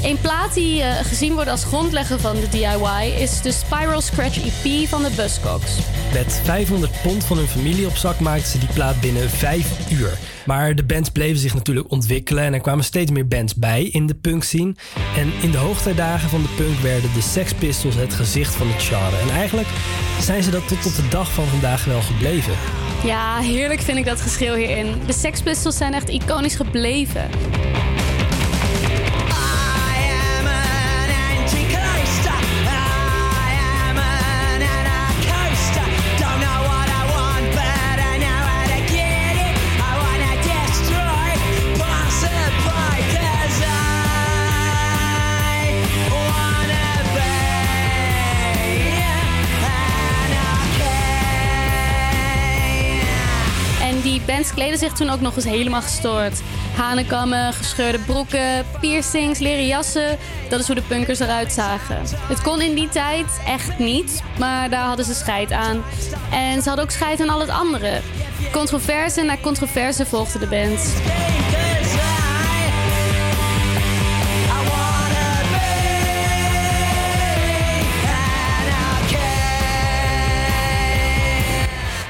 [0.03, 4.37] Een plaat die eh, gezien wordt als grondlegger van de DIY is de Spiral Scratch
[4.37, 5.77] EP van de Buzzcocks.
[6.13, 10.17] Met 500 pond van hun familie op zak maakten ze die plaat binnen 5 uur.
[10.45, 14.07] Maar de bands bleven zich natuurlijk ontwikkelen en er kwamen steeds meer bands bij in
[14.07, 14.75] de punk scene.
[15.15, 18.83] En in de hoogtijdagen van de punk werden de Sex Pistols het gezicht van het
[18.83, 19.17] genre.
[19.17, 19.67] En eigenlijk
[20.21, 22.53] zijn ze dat tot op de dag van vandaag wel gebleven.
[23.03, 24.87] Ja, heerlijk vind ik dat geschil hierin.
[25.05, 27.29] De Sex Pistols zijn echt iconisch gebleven.
[54.43, 56.41] En die bands kleden zich toen ook nog eens helemaal gestoord.
[56.75, 60.17] Hanenkammen, gescheurde broeken, piercings, leren jassen.
[60.49, 61.97] Dat is hoe de punkers eruit zagen.
[62.27, 65.83] Het kon in die tijd echt niet, maar daar hadden ze scheid aan.
[66.31, 68.01] En ze hadden ook scheid aan al het andere.
[68.51, 70.93] Controverse na controverse volgde de band.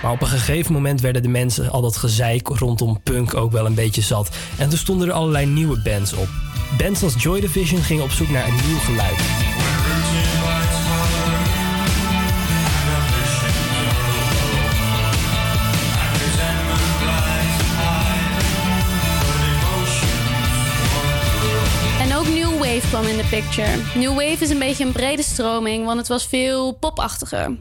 [0.04, 3.66] Maar op een gegeven moment werden de mensen al dat gezeik rondom punk ook wel
[3.66, 4.36] een beetje zat.
[4.58, 6.28] En toen stonden er allerlei nieuwe bands op.
[6.78, 9.18] Bands als Joy Division gingen op zoek naar een nieuw geluid.
[22.00, 23.78] En ook New Wave kwam in de picture.
[23.96, 27.52] New Wave is een beetje een brede stroming, want het was veel popachtiger.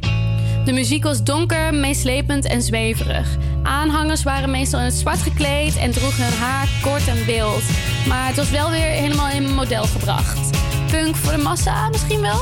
[0.65, 3.37] De muziek was donker, meeslepend en zweverig.
[3.63, 7.63] Aanhangers waren meestal in het zwart gekleed en droegen hun haar kort en wild.
[8.09, 10.51] Maar het was wel weer helemaal in model gebracht.
[10.91, 12.41] Punk voor de massa misschien wel?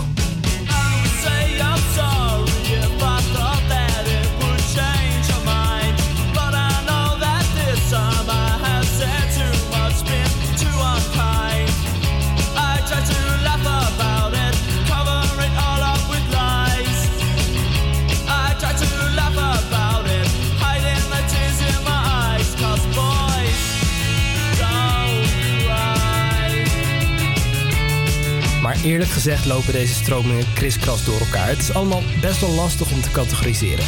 [28.70, 31.48] Maar eerlijk gezegd lopen deze stromingen kriskras door elkaar.
[31.48, 33.84] Het is allemaal best wel lastig om te categoriseren.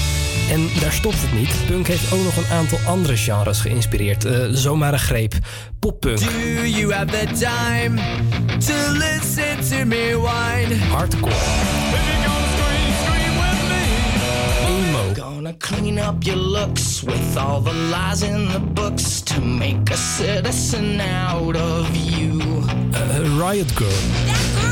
[0.50, 1.54] En daar stopt het niet.
[1.66, 4.24] Punk heeft ook nog een aantal andere genres geïnspireerd.
[4.24, 5.34] Eh, zomaar een greep.
[5.78, 6.18] Poppunk.
[6.18, 8.00] Do you have the time
[8.58, 10.74] to listen to me whine?
[10.74, 11.34] Hardcore.
[14.66, 15.14] Emo.
[15.14, 19.96] Gonna clean up your looks with all the lies in the books to make a
[19.96, 22.40] citizen out of you.
[22.92, 24.71] Eh, Riot Girl.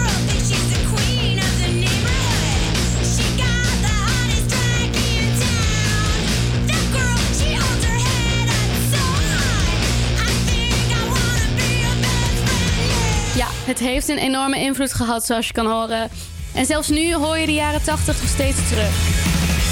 [13.34, 16.10] Ja, het heeft een enorme invloed gehad, zoals je kan horen.
[16.54, 18.92] En zelfs nu hoor je de jaren 80 nog steeds terug.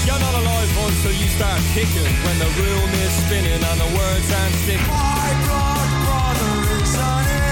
[0.07, 4.29] You're not alive until you start kicking when the room is spinning and the words
[4.39, 4.87] aren't sticking.
[4.87, 7.48] My blood brother is an immigrant,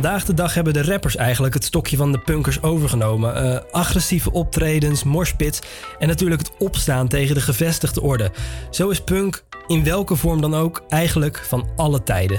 [0.00, 3.34] Vandaag de dag hebben de rappers eigenlijk het stokje van de punkers overgenomen.
[3.34, 5.60] Eh, agressieve optredens, morspits
[5.98, 8.30] en natuurlijk het opstaan tegen de gevestigde orde.
[8.70, 12.38] Zo is punk, in welke vorm dan ook, eigenlijk van alle tijden.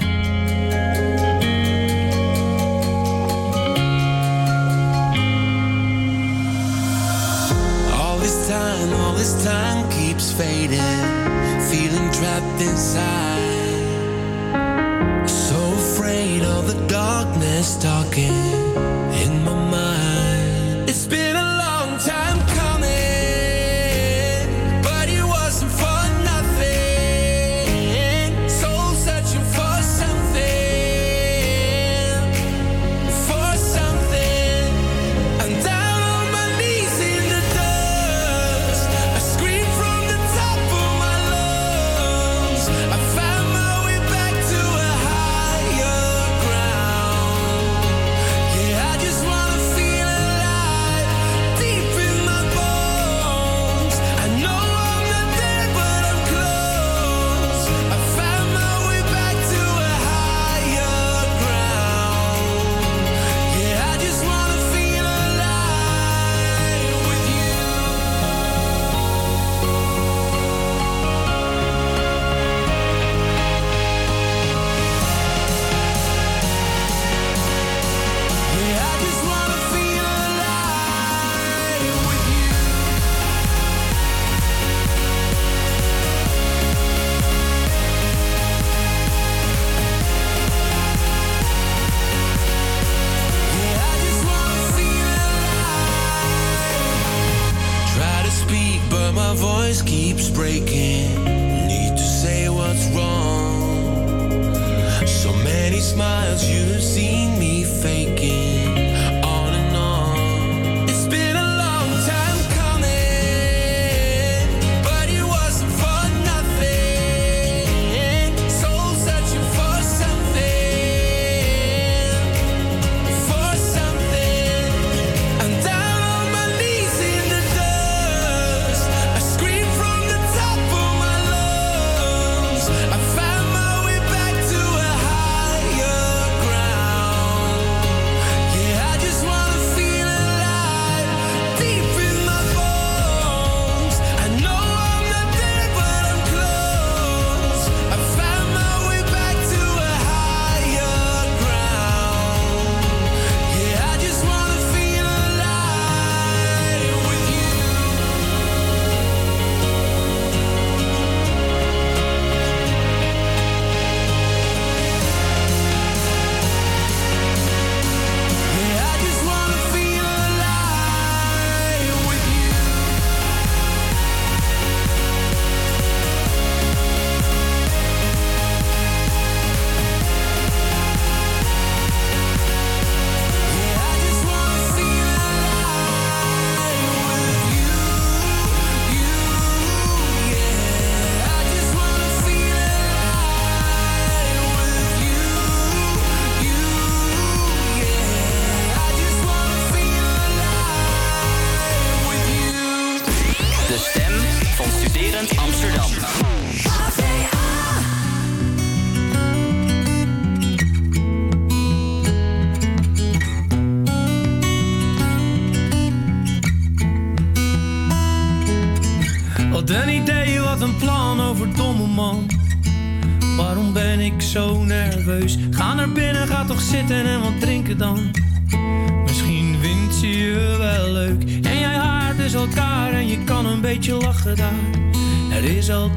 [7.92, 11.00] All this time, all this time keeps fading.
[16.10, 18.34] Afraid of the darkness talking
[19.22, 19.89] in my mind.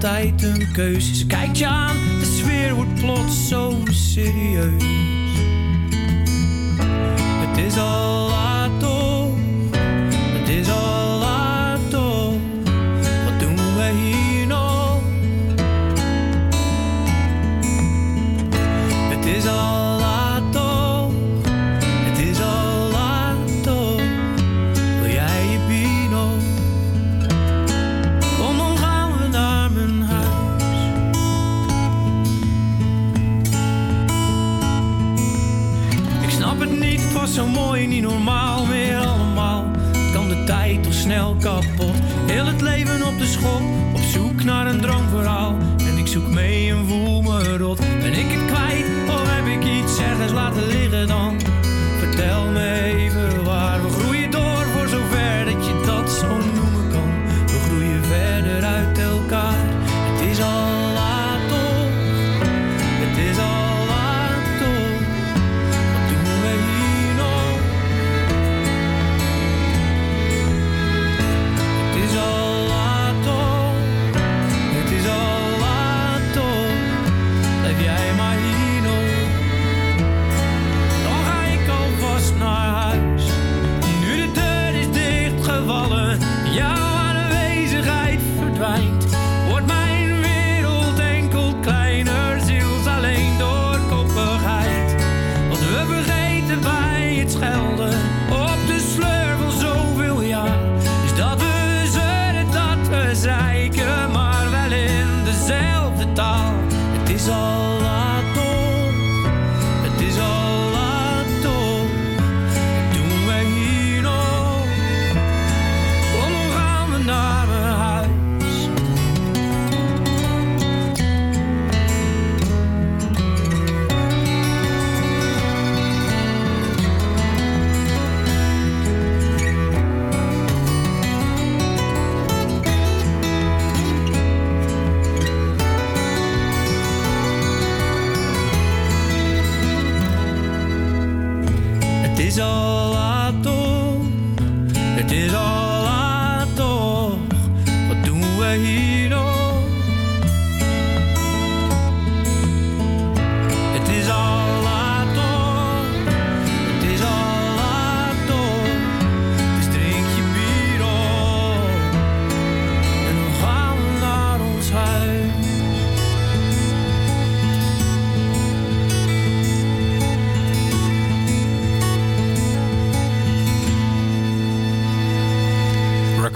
[0.04, 1.16] Altijd een keuze.
[1.16, 4.93] Ze kijkt je aan, de sfeer wordt plots zo serieus.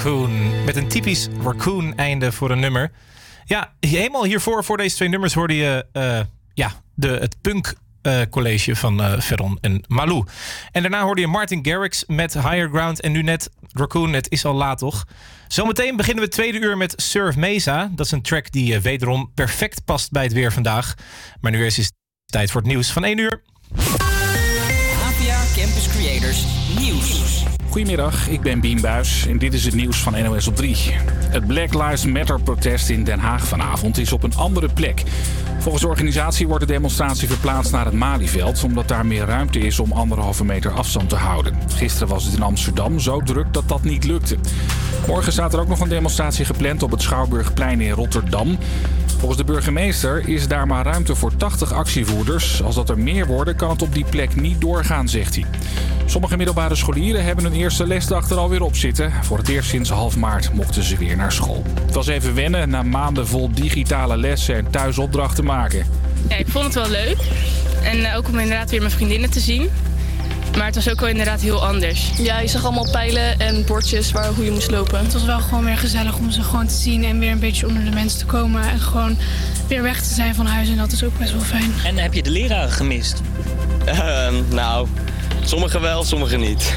[0.07, 0.63] Raccoon.
[0.65, 2.91] Met een typisch Raccoon einde voor een nummer.
[3.45, 6.19] Ja, helemaal hiervoor, voor deze twee nummers, hoorde je eh,
[6.53, 10.25] ja, de, het punk eh, college van eh Ferron en Malou.
[10.71, 13.01] En daarna hoorde je Martin Garrix met Higher Ground.
[13.01, 15.05] En nu net Raccoon, het is al laat toch?
[15.47, 17.91] Zometeen beginnen we tweede uur met Surf Mesa.
[17.95, 20.93] Dat is een track die eh, wederom perfect past bij het weer vandaag.
[21.41, 21.93] Maar nu is het
[22.25, 23.41] tijd voor het nieuws van 1 uur.
[27.77, 30.75] Goedemiddag, ik ben Bien Buis en dit is het nieuws van NOS op 3.
[31.29, 35.03] Het Black Lives Matter protest in Den Haag vanavond is op een andere plek.
[35.59, 38.63] Volgens de organisatie wordt de demonstratie verplaatst naar het Malieveld...
[38.63, 41.55] omdat daar meer ruimte is om anderhalve meter afstand te houden.
[41.75, 44.37] Gisteren was het in Amsterdam zo druk dat dat niet lukte.
[45.07, 48.57] Morgen staat er ook nog een demonstratie gepland op het Schouwburgplein in Rotterdam.
[49.17, 52.63] Volgens de burgemeester is daar maar ruimte voor 80 actievoerders.
[52.63, 55.45] Als dat er meer worden, kan het op die plek niet doorgaan, zegt hij.
[56.05, 59.11] Sommige middelbare scholieren hebben hun eerste lesdag er alweer op zitten.
[59.21, 61.63] Voor het eerst sinds half maart mochten ze weer naar school.
[61.85, 65.85] Het was even wennen na maanden vol digitale lessen en thuisopdrachten maken.
[66.29, 67.17] Ja, ik vond het wel leuk.
[67.83, 69.69] En eh, ook om inderdaad weer mijn vriendinnen te zien.
[70.57, 72.11] Maar het was ook wel inderdaad heel anders.
[72.17, 74.99] Ja, je zag allemaal pijlen en bordjes waar, hoe je moest lopen.
[74.99, 77.67] Het was wel gewoon weer gezellig om ze gewoon te zien en weer een beetje
[77.67, 78.69] onder de mensen te komen.
[78.69, 79.17] En gewoon
[79.67, 81.73] weer weg te zijn van huis en dat is ook best wel fijn.
[81.85, 83.21] En heb je de leraren gemist?
[83.85, 84.87] Ehm, nou,
[85.43, 86.75] sommigen wel, sommigen niet.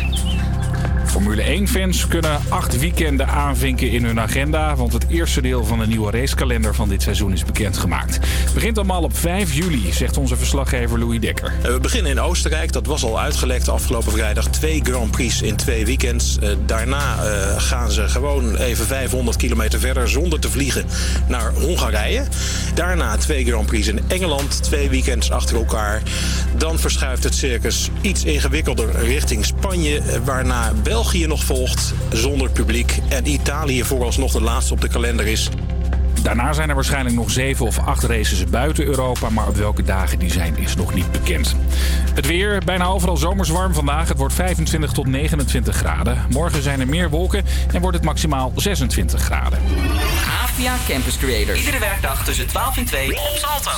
[1.10, 5.86] Formule 1-fans kunnen acht weekenden aanvinken in hun agenda, want het eerste deel van de
[5.86, 8.14] nieuwe racekalender van dit seizoen is bekendgemaakt.
[8.14, 11.52] Het begint allemaal op 5 juli, zegt onze verslaggever Louis Dekker.
[11.62, 12.72] Eh, We beginnen in Oostenrijk.
[12.72, 14.48] Dat was al uitgelekt afgelopen vrijdag.
[14.48, 16.38] Twee Grand Prix in twee weekends.
[16.38, 20.84] Eh, daarna eh, gaan ze gewoon even 500 kilometer verder zonder te vliegen
[21.28, 22.22] naar Hongarije.
[22.74, 24.62] Daarna twee Grand Prix in Engeland.
[24.62, 26.02] Twee weekends achter elkaar.
[26.56, 30.00] Dan verschuift het circus iets ingewikkelder richting Spanje.
[30.24, 32.98] Waarna België nog volgt zonder publiek.
[33.08, 35.48] En Italië vooralsnog de laatste op de kalender is.
[36.22, 40.18] Daarna zijn er waarschijnlijk nog zeven of acht races buiten Europa, maar op welke dagen
[40.18, 41.56] die zijn is nog niet bekend.
[42.14, 44.08] Het weer, bijna overal zomers warm vandaag.
[44.08, 46.26] Het wordt 25 tot 29 graden.
[46.30, 49.58] Morgen zijn er meer wolken en wordt het maximaal 26 graden.
[50.42, 51.58] APA Campus Creators.
[51.58, 53.70] Iedere werkdag tussen 12 en 2 op Salto.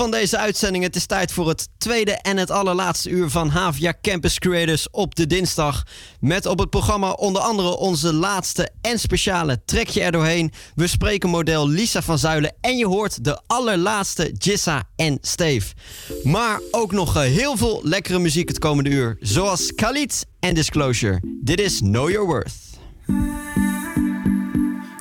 [0.00, 0.84] Van deze uitzending.
[0.84, 5.14] Het is tijd voor het tweede en het allerlaatste uur van Havia Campus Creators op
[5.14, 5.82] de dinsdag.
[6.20, 10.52] Met op het programma onder andere onze laatste en speciale trekje er doorheen.
[10.74, 15.74] We spreken model Lisa van Zuilen en je hoort de allerlaatste Jissa en Steve.
[16.22, 19.16] Maar ook nog eh, heel veel lekkere muziek het komende uur.
[19.20, 21.20] Zoals Khalid en Disclosure.
[21.42, 22.54] Dit is Know Your Worth.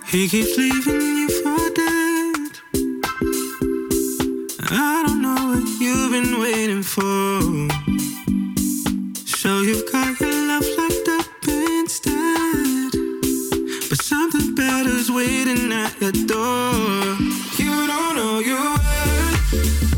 [0.05, 1.28] He keeps leaving
[4.71, 7.41] I don't know what you've been waiting for.
[9.25, 12.91] So you've got your love locked up instead.
[13.89, 17.17] But something better's waiting at your door.
[17.57, 19.88] You don't know your worth.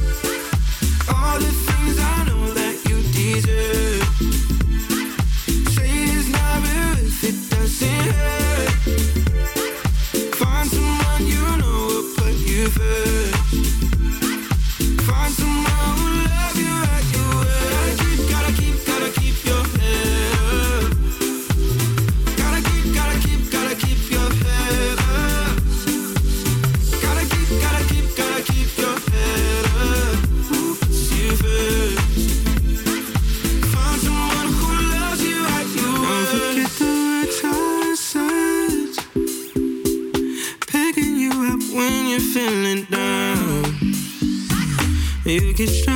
[45.61, 45.90] You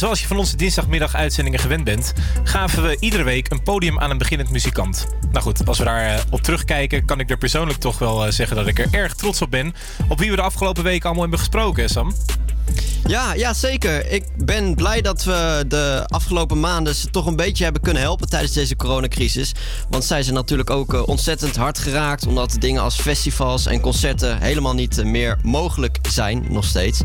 [0.00, 2.12] zoals je van onze dinsdagmiddag uitzendingen gewend bent,
[2.44, 5.06] gaven we iedere week een podium aan een beginnend muzikant.
[5.32, 8.32] Nou goed, als we daar eh, op terugkijken, kan ik er persoonlijk toch wel eh,
[8.32, 9.74] zeggen dat ik er erg trots op ben.
[10.08, 12.14] Op wie we de afgelopen weken allemaal hebben gesproken, Sam.
[13.10, 14.10] Ja, ja, zeker.
[14.10, 18.28] Ik ben blij dat we de afgelopen maanden ze toch een beetje hebben kunnen helpen
[18.28, 19.52] tijdens deze coronacrisis.
[19.88, 22.26] Want zij zijn natuurlijk ook eh, ontzettend hard geraakt.
[22.26, 27.00] Omdat dingen als festivals en concerten helemaal niet eh, meer mogelijk zijn, nog steeds.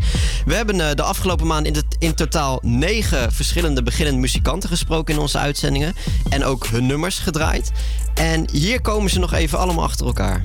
[0.45, 5.19] We hebben eh, de afgelopen maanden in, in totaal negen verschillende beginnende muzikanten gesproken in
[5.19, 5.93] onze uitzendingen.
[6.29, 7.71] En ook hun nummers gedraaid.
[8.13, 10.41] En hier komen ze nog even allemaal achter elkaar.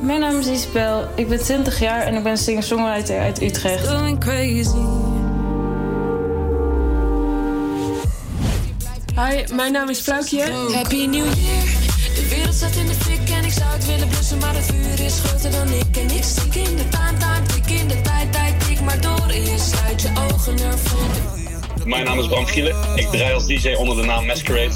[0.00, 1.08] Mijn naam is Isabel.
[1.14, 3.88] Ik ben 20 jaar en ik ben singer-songwriter uit Utrecht.
[9.16, 10.52] Hi, mijn naam is Floukje.
[10.74, 11.64] Happy New Year.
[12.14, 15.06] De wereld staat in de fik en ik zou het willen blussen, maar het vuur
[15.06, 15.96] is groter dan ik.
[15.96, 19.28] En ik stik in de taan, taan, tik in de tijd, tijd, tik maar door.
[19.28, 21.10] En je sluit je ogen ervoor.
[21.84, 22.76] Mijn naam is Bram Gielen.
[22.94, 24.74] Ik draai als DJ onder de naam Masquerade.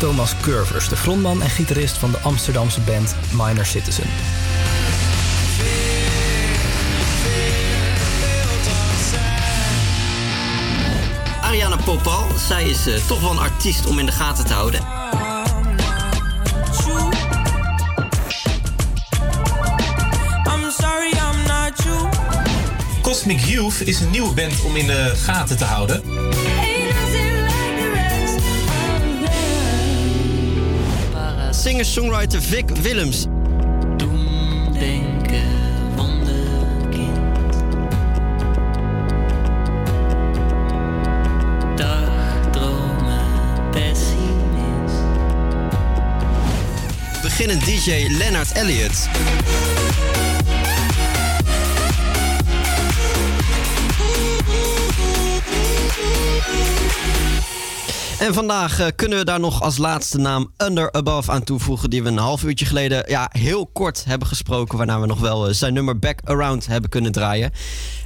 [0.00, 4.04] Thomas Curvers, de frontman en gitarist van de Amsterdamse band Minor Citizen.
[11.40, 14.80] Ariana Poppal, zij is eh, toch wel een artiest om in de gaten te houden.
[20.46, 22.08] I'm sorry, I'm not you.
[23.02, 26.02] Cosmic Youth is een nieuwe band om in de gaten te houden.
[31.60, 33.26] Singer-songwriter Vic Willems.
[34.72, 35.42] denken
[35.96, 37.54] wonderkind.
[41.76, 45.02] Dagdromen pessimist.
[47.22, 49.08] Beginnend DJ Leonard Elliott.
[58.20, 61.90] En vandaag eh, kunnen we daar nog als laatste naam Under Above aan toevoegen.
[61.90, 64.78] Die we een half uurtje geleden ja, heel kort hebben gesproken.
[64.78, 67.52] Waarna we nog wel eh, zijn nummer Back Around hebben kunnen draaien.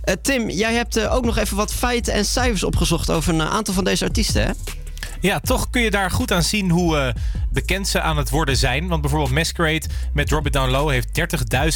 [0.03, 3.75] Eh, Tim, jij hebt ook nog even wat feiten en cijfers opgezocht over een aantal
[3.75, 4.51] van deze artiesten, hè?
[5.25, 7.15] Ja, toch kun je daar goed aan zien hoe eh,
[7.51, 8.89] bekend ze aan het worden zijn.
[8.89, 11.09] Want bijvoorbeeld Masquerade met Drop It Down Low heeft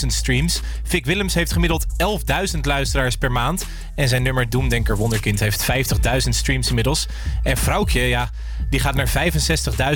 [0.03, 0.61] 30.000 streams.
[0.83, 1.87] Vic Willems heeft gemiddeld
[2.55, 3.66] 11.000 luisteraars per maand.
[3.95, 5.66] En zijn nummer Doemdenker Wonderkind heeft
[6.25, 7.07] 50.000 streams inmiddels.
[7.43, 8.31] En Vrouwtje, ja,
[8.70, 9.33] die gaat naar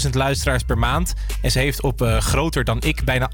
[0.05, 1.15] 65.000 luisteraars per maand.
[1.43, 3.31] En ze heeft op eh, Groter dan ik bijna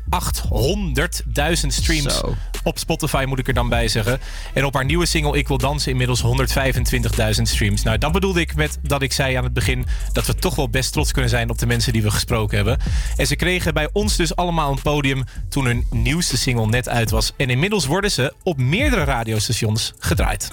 [0.50, 2.20] 800.000 streams
[2.62, 4.20] op Spotify, moet ik er dan bij zeggen.
[4.54, 7.82] En op haar nieuwe single Ik Wil Dansen inmiddels 125.000 streams.
[7.82, 9.86] Nou, dat bedoelde ik met dat ik zei aan het begin...
[10.12, 12.78] dat we toch wel best trots kunnen zijn op de mensen die we gesproken hebben.
[13.16, 17.10] En ze kregen bij ons dus allemaal een podium toen hun nieuwste single net uit
[17.10, 17.32] was.
[17.36, 20.50] En inmiddels worden ze op meerdere radiostations gedraaid.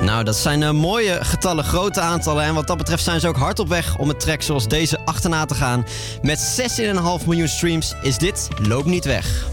[0.00, 2.44] Nou, dat zijn eh, mooie getallen, grote aantallen.
[2.44, 4.98] En wat dat betreft zijn ze ook hard op weg om een track zoals deze
[5.04, 5.86] achterna te gaan.
[6.22, 6.68] Met
[7.20, 9.46] 16,5 miljoen streams is dit Loop Niet Weg.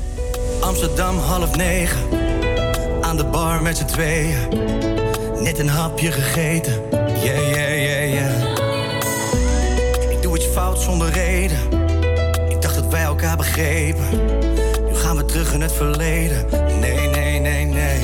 [0.61, 1.99] Amsterdam half negen.
[3.01, 4.35] Aan de bar met z'n tweeën.
[5.39, 6.73] Net een hapje gegeten.
[6.91, 8.51] Yeah, yeah, yeah, yeah.
[10.09, 11.57] Ik doe iets fout zonder reden.
[12.49, 14.05] Ik dacht dat wij elkaar begrepen.
[14.87, 16.45] Nu gaan we terug in het verleden.
[16.79, 18.03] Nee, nee, nee, nee.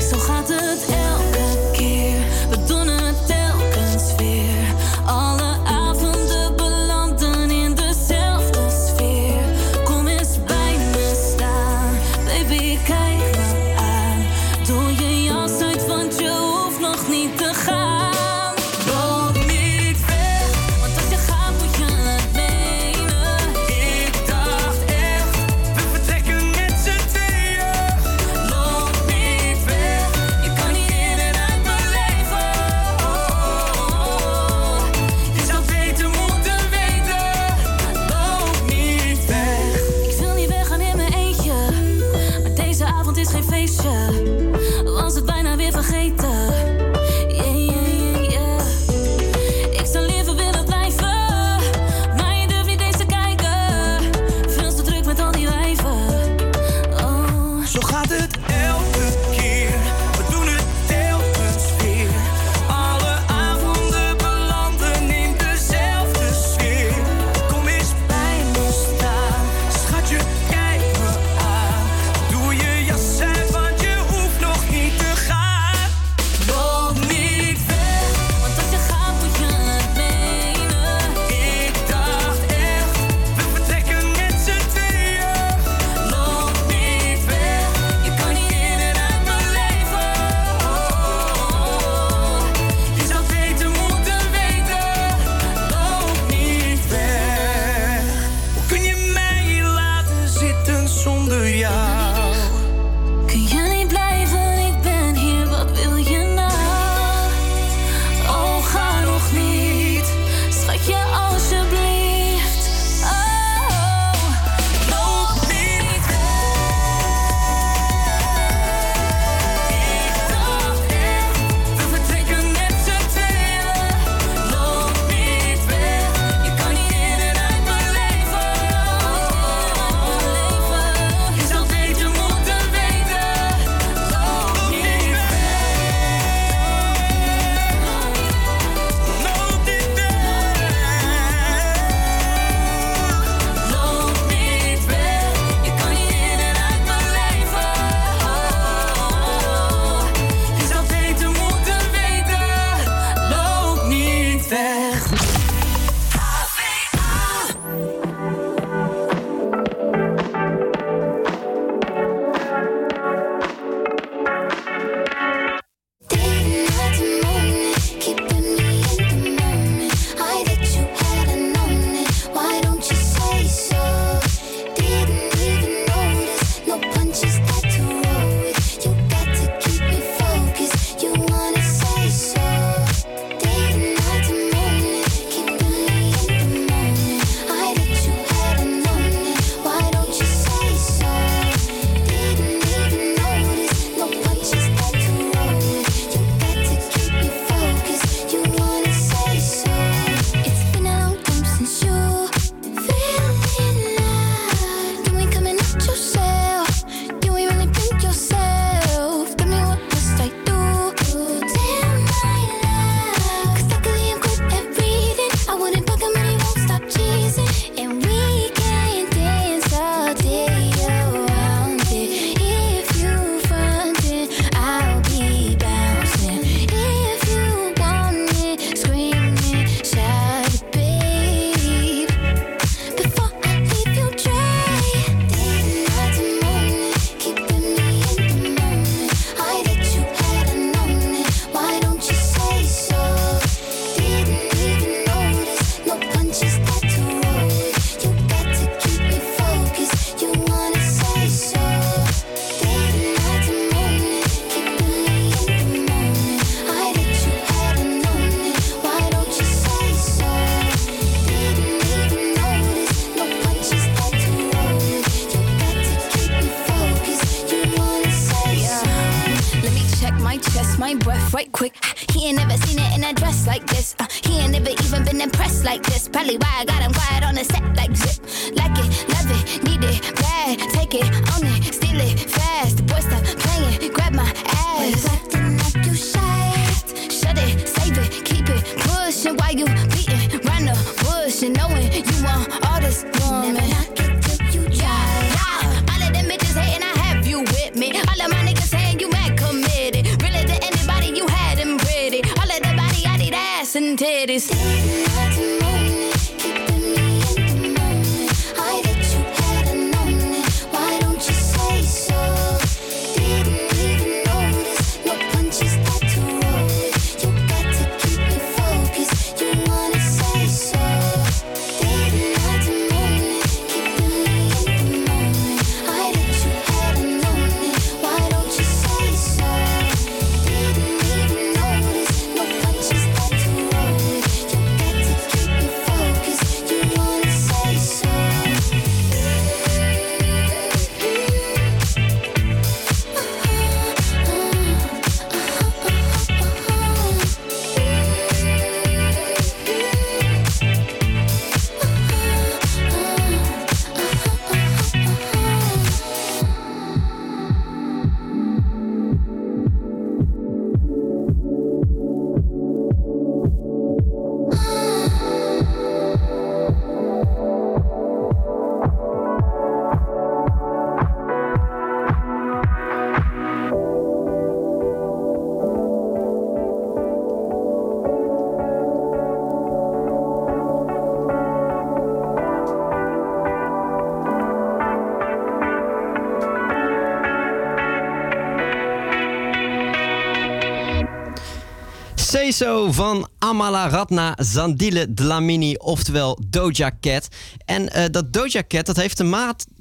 [392.58, 397.28] So van Amala Ratna Zandile Dlamini, oftewel Doja Cat.
[397.64, 399.16] En eh, dat Doja Cat dat heeft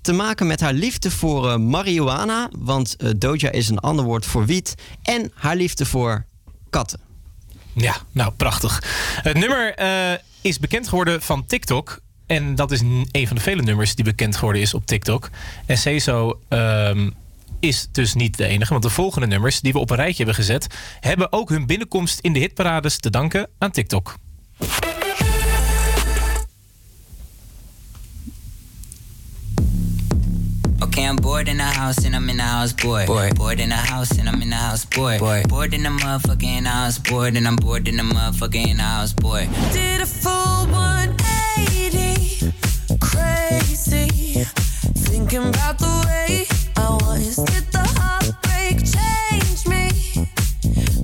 [0.01, 2.49] te, maken met haar liefde voor eh, marihuana.
[2.57, 4.75] Want eh, Doja is een ander woord voor wiet.
[5.03, 6.25] En haar liefde voor
[6.69, 6.99] katten.
[7.73, 8.83] Ja, nou prachtig.
[9.21, 9.75] Het nummer
[10.41, 11.99] is bekend geworden van TikTok.
[12.25, 12.81] En dat is
[13.11, 15.29] een van de vele nummers die bekend geworden is op TikTok.
[15.65, 17.09] En Cezo ehm
[17.59, 18.71] is dus niet de enige.
[18.71, 20.67] Want de volgende nummers die we op een rijtje hebben gezet...
[20.99, 24.15] hebben ook hun binnenkomst in de hitparades te danken aan TikTok.
[30.79, 33.05] Okay, I'm bored in the house and I'm in the house, boy.
[33.05, 33.29] boy.
[33.33, 35.17] Bored in the house and I'm in the house, boy.
[35.17, 35.41] boy.
[35.47, 39.47] Bored in the motherfucking house, bored and I'm bored in the motherfucking house, boy.
[39.71, 42.51] Did a full 180,
[42.99, 44.45] crazy.
[44.95, 47.35] Thinking about the way I was.
[47.35, 49.85] Did the heartbreak change me?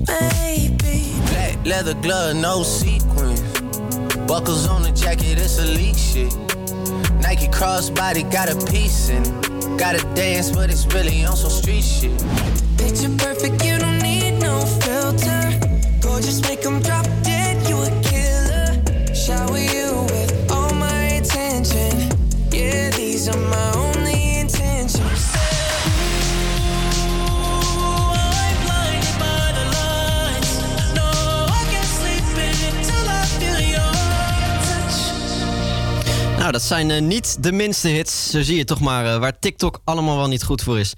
[0.07, 0.95] Maybe.
[1.31, 3.41] Black leather glove, no sequins.
[4.27, 6.33] Buckles on the jacket, it's elite shit.
[7.21, 9.77] Nike crossbody got a piece in it.
[9.77, 12.17] Gotta dance, but it's really on some street shit.
[12.77, 15.41] Picture perfect, you don't need no filter.
[16.01, 18.69] Gorgeous, make 'em drop dead, you a killer.
[19.13, 21.91] Shower you with all my attention.
[22.51, 23.92] Yeah, these are my only
[36.43, 38.29] Nou, dat zijn eh, niet de minste hits.
[38.29, 40.93] Zo zie je toch maar eh, waar TikTok allemaal wel niet goed voor is.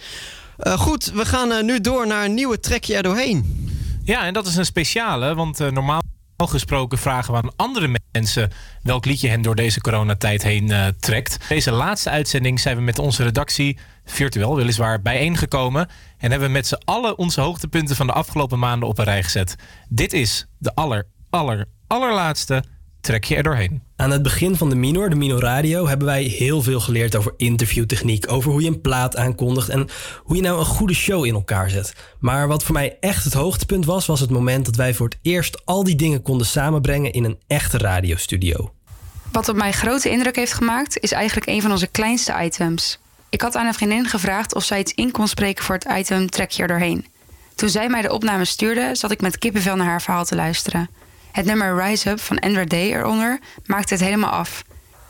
[0.57, 3.69] Eh, goed, we gaan nu door naar een nieuwe trekje er doorheen.
[4.03, 6.01] Ja, en dat is een speciale, want normaal
[6.37, 8.51] gesproken vragen we aan andere mensen
[8.83, 11.37] welk liedje hen door deze coronatijd heen trekt.
[11.49, 16.81] Deze laatste uitzending zijn we met onze redactie, virtueel weliswaar, bijeengekomen en hebben met z'n
[16.85, 19.55] allen onze hoogtepunten van de afgelopen maanden op een rij gezet.
[19.89, 22.63] Dit is de aller, aller, allerlaatste
[23.05, 23.81] trekje er doorheen.
[23.95, 27.33] Aan het begin van de Minor, de Minor Radio, hebben wij heel veel geleerd over
[27.37, 29.87] interviewtechniek, over hoe je een plaat aankondigt en
[30.23, 31.93] hoe je nou een goede show in elkaar zet.
[32.19, 35.17] Maar wat voor mij echt het hoogtepunt was, was het moment dat wij voor het
[35.21, 38.73] eerst al die dingen konden samenbrengen in een echte radiostudio.
[39.31, 42.99] Wat op mij grote indruk heeft gemaakt, is eigenlijk een van onze kleinste items.
[43.29, 46.29] Ik had aan een vriendin gevraagd of zij iets in kon spreken voor het item
[46.29, 47.05] Trek je er doorheen.
[47.55, 50.89] Toen zij mij de opname stuurde, zat ik met kippenvel naar haar verhaal te luisteren.
[51.35, 54.63] Het nummer Rise Up van Andra Day eronder maakte het helemaal af.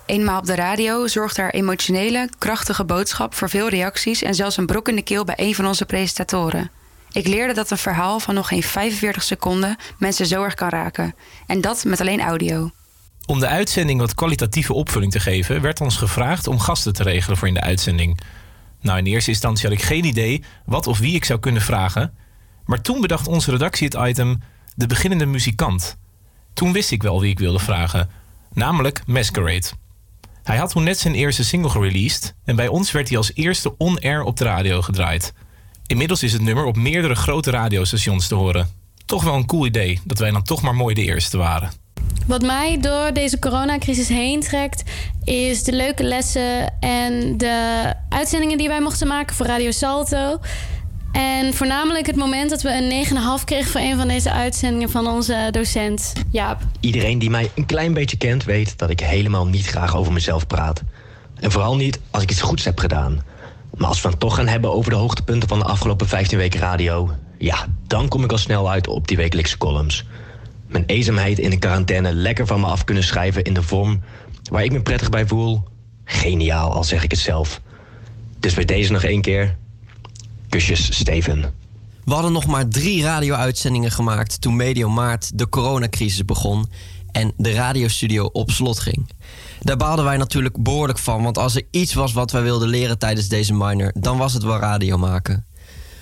[0.05, 4.65] Eenmaal op de radio zorgde haar emotionele, krachtige boodschap voor veel reacties en zelfs een
[4.65, 6.71] brok in de keel bij een van onze presentatoren.
[7.11, 11.15] Ik leerde dat een verhaal van nog geen 45 seconden mensen zo erg kan raken.
[11.47, 12.71] En dat met alleen audio.
[13.25, 17.37] Om de uitzending wat kwalitatieve opvulling te geven, werd ons gevraagd om gasten te regelen
[17.37, 18.19] voor in de uitzending.
[18.81, 22.13] Nou, in eerste instantie had ik geen idee wat of wie ik zou kunnen vragen.
[22.65, 24.41] Maar toen bedacht onze redactie het item
[24.75, 25.97] De beginnende muzikant.
[26.55, 28.09] Toen wist ik wel wie ik wilde vragen,
[28.53, 29.67] namelijk Masquerade.
[30.43, 33.77] Hij had toen net zijn eerste single gereleased en bij ons werd hij als eerste
[33.77, 35.33] on-air op de radio gedraaid.
[35.87, 38.69] Inmiddels is het nummer op meerdere grote radiostations te horen.
[39.05, 41.71] Toch wel een cool idee dat wij dan toch maar mooi de eerste waren.
[42.27, 44.83] Wat mij door deze coronacrisis heen trekt,
[45.23, 50.39] is de leuke lessen en de uitzendingen die wij mochten maken voor Radio Salto.
[51.15, 53.05] En voornamelijk het moment dat we een
[53.39, 56.61] 9,5 kregen voor een van deze uitzendingen van onze docent Jaap.
[56.79, 60.47] Iedereen die mij een klein beetje kent weet dat ik helemaal niet graag over mezelf
[60.47, 60.83] praat.
[61.39, 63.23] En vooral niet als ik iets goeds heb gedaan.
[63.77, 66.59] Maar als we het toch gaan hebben over de hoogtepunten van de afgelopen 15 weken
[66.59, 67.11] radio...
[67.37, 70.05] ja, dan kom ik al snel uit op die wekelijkse columns.
[70.67, 74.01] Mijn eenzaamheid in de quarantaine lekker van me af kunnen schrijven in de vorm
[74.51, 75.63] waar ik me prettig bij voel.
[76.05, 77.61] Geniaal, al zeg ik het zelf.
[78.39, 79.55] Dus bij deze nog één keer.
[80.59, 81.53] Steven.
[82.05, 86.69] We hadden nog maar drie radio-uitzendingen gemaakt toen medio maart de coronacrisis begon
[87.11, 89.09] en de radiostudio op slot ging.
[89.61, 92.97] Daar baalden wij natuurlijk behoorlijk van, want als er iets was wat wij wilden leren
[92.97, 95.45] tijdens deze minor, dan was het wel radio maken.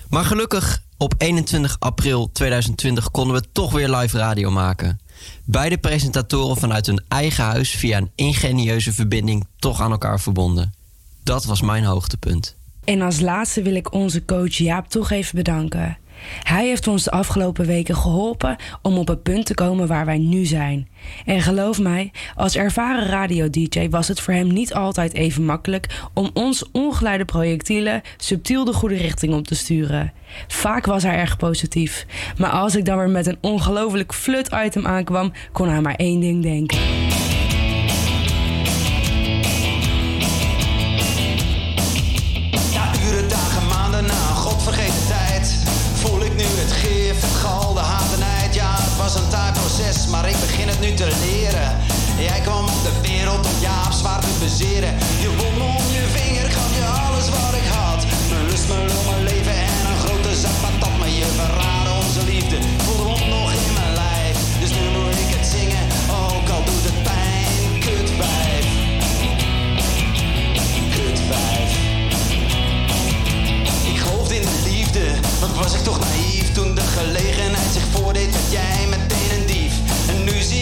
[0.08, 5.00] Maar gelukkig, op 21 april 2020 konden we toch weer live radio maken.
[5.44, 10.74] Beide presentatoren vanuit hun eigen huis via een ingenieuze verbinding toch aan elkaar verbonden.
[11.22, 12.56] Dat was mijn hoogtepunt.
[12.84, 15.98] En als laatste wil ik onze coach Jaap toch even bedanken.
[16.42, 20.18] Hij heeft ons de afgelopen weken geholpen om op het punt te komen waar wij
[20.18, 20.88] nu zijn.
[21.24, 26.30] En geloof mij, als ervaren radio-dj was het voor hem niet altijd even makkelijk om
[26.34, 30.12] ons ongeleide projectielen subtiel de goede richting op te sturen.
[30.48, 32.06] Vaak was hij erg positief,
[32.38, 36.20] maar als ik dan weer met een ongelooflijk flut item aankwam, kon hij maar één
[36.20, 36.78] ding denken.
[49.84, 51.76] Maar ik begin het nu te leren.
[52.18, 54.94] Jij kwam op de wereld om Jaap zwaar te bezeren.
[55.20, 58.04] Je wond om je vinger, gaf je alles wat ik had.
[58.30, 62.22] Mijn lust, mijn lol, mijn leven en een grote zak patat Maar je verraadde onze
[62.32, 64.36] liefde, voelde ons nog in mijn lijf.
[64.60, 65.84] Dus nu moet ik het zingen,
[66.22, 67.60] ook al doet het pijn.
[67.84, 68.66] Kutwijf
[70.94, 71.70] Kutwijf
[73.92, 75.04] ik geloofde in de liefde,
[75.40, 78.83] wat was ik toch naïef Toen de gelegenheid zich voordeed, werd jij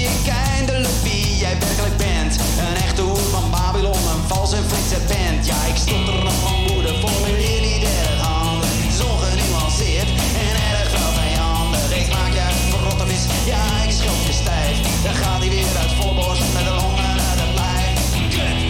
[0.02, 2.36] je ik eindelijk wie jij werkelijk bent.
[2.66, 5.46] Een echte hoed van Babylon, een vals en flitse band.
[5.46, 8.68] Ja, ik stotter nog van woede, voor meer erg handen.
[8.98, 10.08] Zo genuanceerd
[10.46, 11.96] en erg wel vijandig.
[12.00, 14.76] Ik maak je uit verrotte mis, ja, ik schild je stijf.
[15.04, 17.16] Dan gaat hij weer uit volborst met een honger.
[17.30, 18.00] uit het lijf.
[18.34, 18.60] Kut.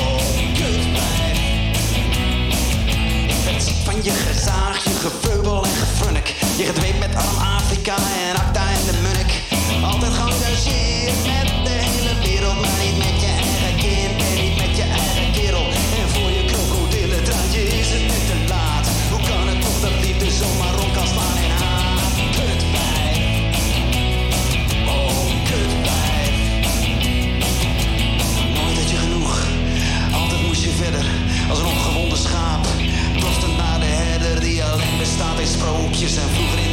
[0.00, 0.22] Oh,
[0.58, 1.38] kut vijf.
[3.34, 6.28] Ik vind ziek van je gezaag, je geveubel en gefrunnik.
[6.56, 7.96] Je gedweept met arm Afrika
[8.28, 8.36] en
[35.94, 36.63] Heb je zijn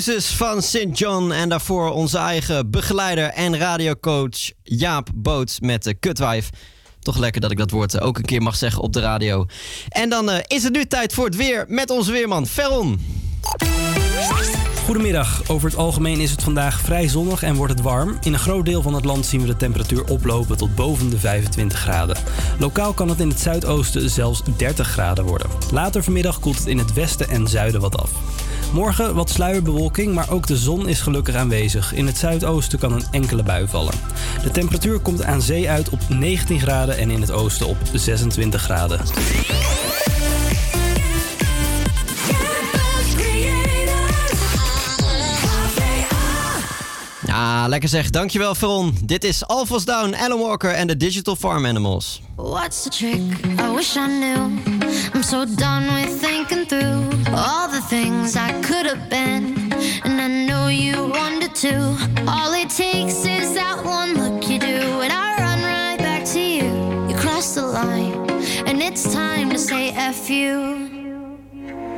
[0.00, 0.86] St.
[0.92, 1.30] John.
[1.30, 6.50] En daarvoor onze eigen begeleider en radiocoach Jaap Boots met de Kutwijf.
[7.00, 9.46] Toch lekker dat ik dat woord eh, ook een keer mag zeggen op de radio.
[9.88, 13.00] En dan eh, is het nu tijd voor het weer met onze weerman Ferron.
[14.84, 15.42] Goedemiddag.
[15.48, 18.18] Over het algemeen is het vandaag vrij zonnig en wordt het warm.
[18.20, 21.18] In een groot deel van het land zien we de temperatuur oplopen tot boven de
[21.18, 22.16] 25 graden.
[22.58, 25.50] Lokaal kan het in het zuidoosten zelfs 30 graden worden.
[25.72, 28.10] Later vanmiddag koelt het in het westen en zuiden wat af.
[28.72, 31.92] Morgen wat sluierbewolking, maar ook de zon is gelukkig aanwezig.
[31.94, 33.94] In het zuidoosten kan een enkele bui vallen.
[34.42, 38.62] De temperatuur komt aan zee uit op 19 graden en in het oosten op 26
[38.62, 39.00] graden.
[47.26, 48.10] Ja, lekker zeg.
[48.10, 48.96] Dankjewel Ferron.
[49.04, 52.22] Dit is Alphas Down, Alan Walker en de Digital Farm Animals.
[52.36, 53.20] What's the trick?
[53.60, 54.79] I wish I knew.
[55.20, 59.70] I'm so done with thinking through all the things I could have been.
[60.02, 61.76] And I know you wanted to.
[62.26, 66.40] All it takes is that one look you do, and I run right back to
[66.40, 66.70] you.
[67.06, 68.30] You cross the line,
[68.66, 71.36] and it's time to say F you.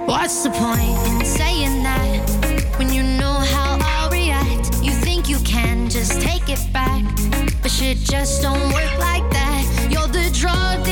[0.04, 4.82] What's the point in saying that when you know how I'll react?
[4.82, 7.04] You think you can just take it back,
[7.62, 9.88] but shit just don't work like that.
[9.92, 10.91] You're the drug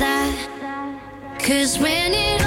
[0.00, 1.38] and that's that.
[1.40, 2.37] Cause when it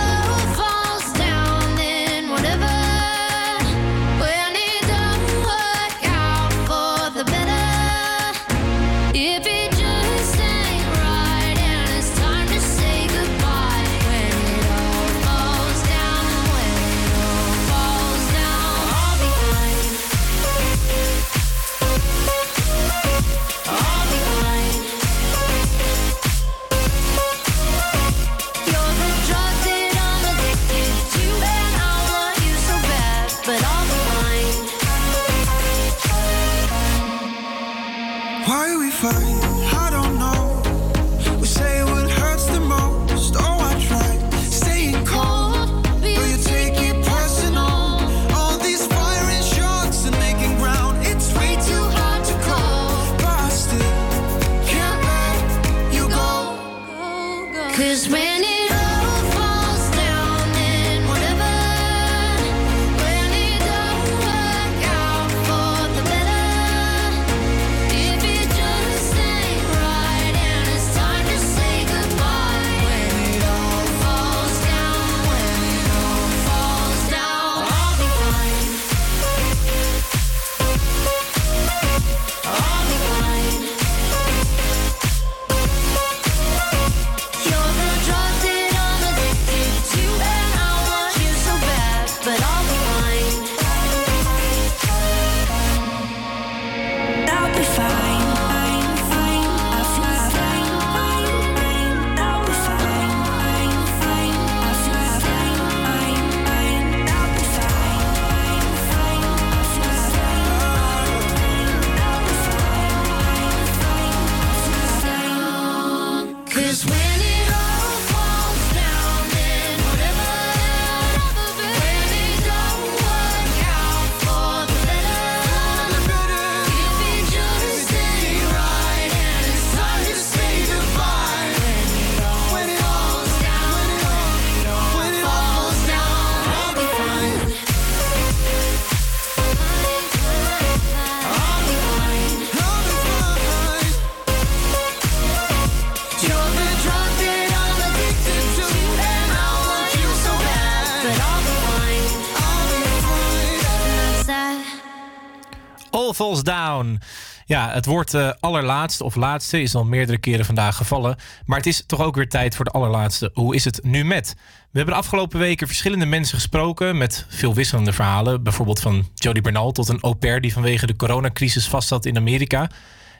[156.43, 156.99] Down.
[157.45, 161.15] Ja, het woord eh, allerlaatste of laatste is al meerdere keren vandaag gevallen.
[161.45, 163.31] Maar het is toch ook weer tijd voor de allerlaatste.
[163.33, 164.33] Hoe is het nu met?
[164.71, 168.43] We hebben de afgelopen weken verschillende mensen gesproken met veel wisselende verhalen.
[168.43, 172.69] Bijvoorbeeld van Jody Bernal tot een au pair die vanwege de coronacrisis vastzat in Amerika.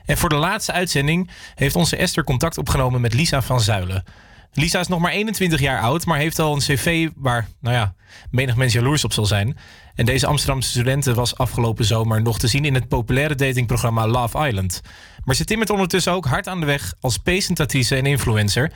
[0.04, 4.04] En voor de laatste uitzending heeft onze Esther contact opgenomen met Lisa van Zuilen.
[4.54, 7.94] Lisa is nog maar 21 jaar oud, maar heeft al een cv waar, nou ja,
[8.30, 9.56] menig mens jaloers op zal zijn.
[9.94, 14.46] En deze Amsterdamse studente was afgelopen zomer nog te zien in het populaire datingprogramma Love
[14.46, 14.80] Island.
[15.24, 18.72] Maar ze timmert ondertussen ook hard aan de weg als presentatrice en influencer.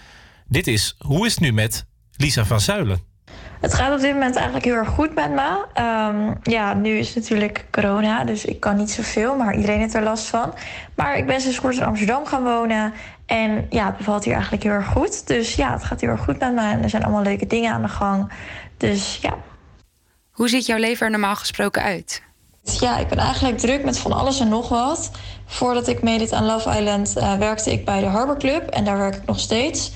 [0.49, 1.87] Dit is Hoe is het nu met
[2.17, 3.15] Lisa van Zuilen?
[3.61, 5.65] Het gaat op dit moment eigenlijk heel erg goed met me.
[5.75, 10.03] Ehm, ja, nu is natuurlijk corona, dus ik kan niet zoveel, maar iedereen heeft er
[10.03, 10.55] last van.
[10.95, 12.93] Maar ik ben sinds kort in Amsterdam gaan wonen
[13.27, 15.27] En ja, het bevalt hier eigenlijk heel erg goed.
[15.27, 16.61] Dus ja, het gaat heel erg goed met me.
[16.61, 18.33] En er zijn allemaal leuke dingen aan de gang.
[18.77, 19.35] Dus ja.
[20.31, 22.23] Hoe ziet jouw leven er normaal gesproken uit?
[22.63, 25.11] Ja, ik ben eigenlijk druk met van alles en nog wat.
[25.47, 28.69] Voordat ik meedeed aan Love Island eh, werkte ik bij de Harbor Club.
[28.69, 29.93] En daar werk ik nog steeds.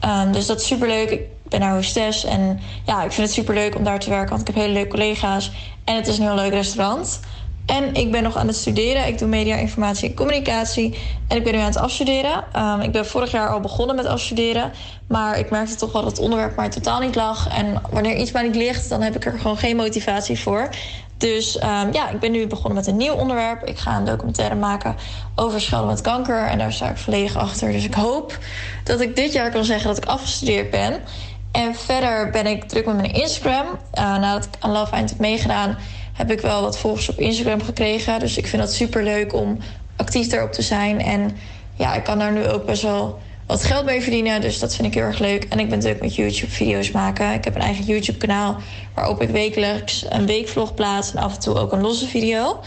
[0.00, 1.10] Ehm, dus dat is superleuk.
[1.10, 2.24] Ik ben daar hostess.
[2.24, 4.28] En ja, ik vind het superleuk om daar te werken.
[4.28, 5.52] Want ik heb hele leuke collega's.
[5.84, 7.20] En het is een heel leuk restaurant.
[7.66, 9.06] En ik ben nog aan het studeren.
[9.06, 10.98] Ik doe media, informatie en communicatie.
[11.28, 12.44] En ik ben nu aan het afstuderen.
[12.52, 14.72] Ehm, ik ben vorig jaar al begonnen met afstuderen.
[15.08, 17.48] Maar ik merkte toch wel dat het onderwerp mij totaal niet lag.
[17.48, 20.68] En wanneer iets mij niet ligt, dan heb ik er gewoon geen motivatie voor.
[21.20, 23.64] Dus ehm, ja, ik ben nu begonnen met een nieuw onderwerp.
[23.64, 24.96] Ik ga een documentaire maken
[25.34, 26.46] over schelden met kanker.
[26.46, 27.72] En daar sta ik volledig achter.
[27.72, 28.38] Dus ik hoop
[28.84, 31.00] dat ik dit jaar kan zeggen dat ik afgestudeerd ben.
[31.52, 33.66] En verder ben ik druk met mijn Instagram.
[33.92, 35.78] Eh, nadat ik aan Love Island heb meegedaan,
[36.20, 38.20] heb ik wel wat volgers op Instagram gekregen.
[38.20, 39.58] Dus ik vind dat super leuk om
[39.96, 41.00] actief daarop te zijn.
[41.00, 41.36] En
[41.74, 44.40] ja, ik kan daar nu ook best wel wat geld mee verdienen.
[44.40, 45.44] Dus dat vind ik heel erg leuk.
[45.44, 47.32] En ik ben druk met YouTube-video's maken.
[47.32, 48.56] Ik heb een eigen YouTube-kanaal
[48.94, 51.14] waarop ik wekelijks een weekvlog plaats.
[51.14, 52.60] En af en toe ook een losse video.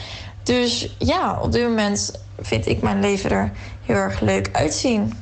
[0.43, 3.51] Dus ja, op dit moment vind ik mijn leven er
[3.85, 5.13] heel erg leuk uitzien.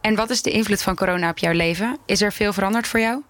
[0.00, 1.98] En wat is de invloed van corona op jouw leven?
[2.06, 3.22] Is er veel veranderd voor jou?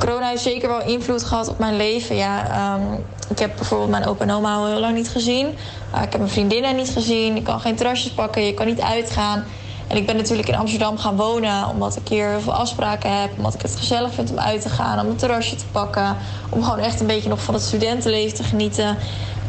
[0.00, 2.16] Corona heeft zeker wel invloed gehad op mijn leven.
[2.16, 2.92] Ja, ehm,
[3.28, 5.46] ik heb bijvoorbeeld mijn opa en oma al heel lang niet gezien.
[5.46, 7.36] Uh, ik heb mijn vriendinnen niet gezien.
[7.36, 8.46] Ik kan geen terrasjes pakken.
[8.46, 9.44] Je kan niet uitgaan.
[9.86, 13.30] En ik ben natuurlijk in Amsterdam gaan wonen omdat ik hier heel veel afspraken heb.
[13.36, 16.16] Omdat ik het gezellig vind om uit te gaan, om een terrasje te pakken.
[16.48, 18.96] Om gewoon echt een beetje nog van het studentenleven te genieten.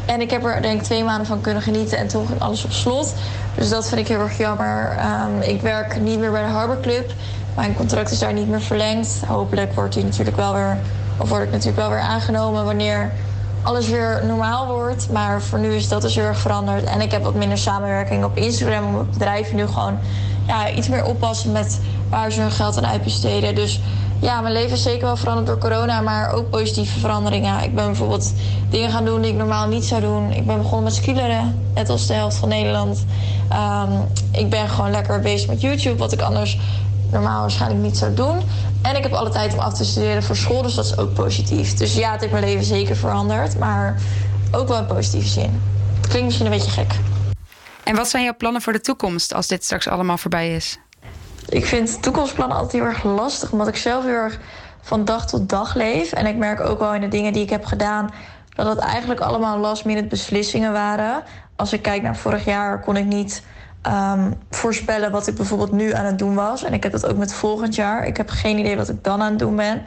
[0.06, 2.64] En ik heb er denk ik twee maanden van kunnen genieten en toen ging alles
[2.64, 3.14] op slot.
[3.54, 4.96] Dus dat vind ik heel erg jammer.
[4.98, 7.12] Ehm, ik werk niet meer bij de Harbor Club.
[7.56, 9.22] Mijn contract is daar niet meer verlengd.
[9.26, 10.78] Hopelijk wordt die natuurlijk wel weer,
[11.16, 13.12] of word ik natuurlijk wel weer aangenomen wanneer
[13.62, 15.08] alles weer normaal wordt.
[15.10, 16.84] Maar voor nu is dat dus heel erg veranderd.
[16.84, 18.86] En ik heb wat minder samenwerking op Instagram.
[18.86, 19.98] Omdat bedrijven nu gewoon
[20.46, 23.54] ja, iets meer oppassen met waar ze hun geld aan uitbesteden.
[23.54, 23.80] Dus
[24.18, 27.62] ja, mijn leven is zeker wel veranderd door corona, maar ook positieve veranderingen.
[27.62, 28.32] Ik ben bijvoorbeeld
[28.70, 30.30] dingen gaan doen die ik normaal niet zou doen.
[30.30, 33.04] Ik ben begonnen met skileren, net als de helft van Nederland.
[33.48, 33.90] Ehm,
[34.30, 36.58] ik ben gewoon lekker bezig met YouTube, wat ik anders
[37.12, 38.42] normaal waarschijnlijk niet zou doen.
[38.82, 41.14] En ik heb alle tijd om af te studeren voor school, dus dat is ook
[41.14, 41.74] positief.
[41.74, 44.00] Dus ja, het heeft mijn leven zeker veranderd, maar
[44.52, 45.60] ook wel in positieve zin.
[45.96, 46.94] Het klinkt misschien een beetje gek.
[47.84, 50.78] En wat zijn jouw plannen voor de toekomst als dit straks allemaal voorbij is?
[51.48, 54.38] Ik vind toekomstplannen altijd heel erg lastig, omdat ik zelf heel erg
[54.80, 56.12] van dag tot dag leef.
[56.12, 58.10] En ik merk ook wel in de dingen die ik heb gedaan
[58.54, 61.22] dat het eigenlijk allemaal last minute beslissingen waren.
[61.56, 63.42] Als ik kijk naar vorig jaar kon ik niet
[63.82, 66.64] ehm, voorspellen wat ik bijvoorbeeld nu aan het doen was.
[66.64, 68.06] En ik heb dat ook met volgend jaar.
[68.06, 69.82] Ik heb geen idee wat ik dan aan het doen ben.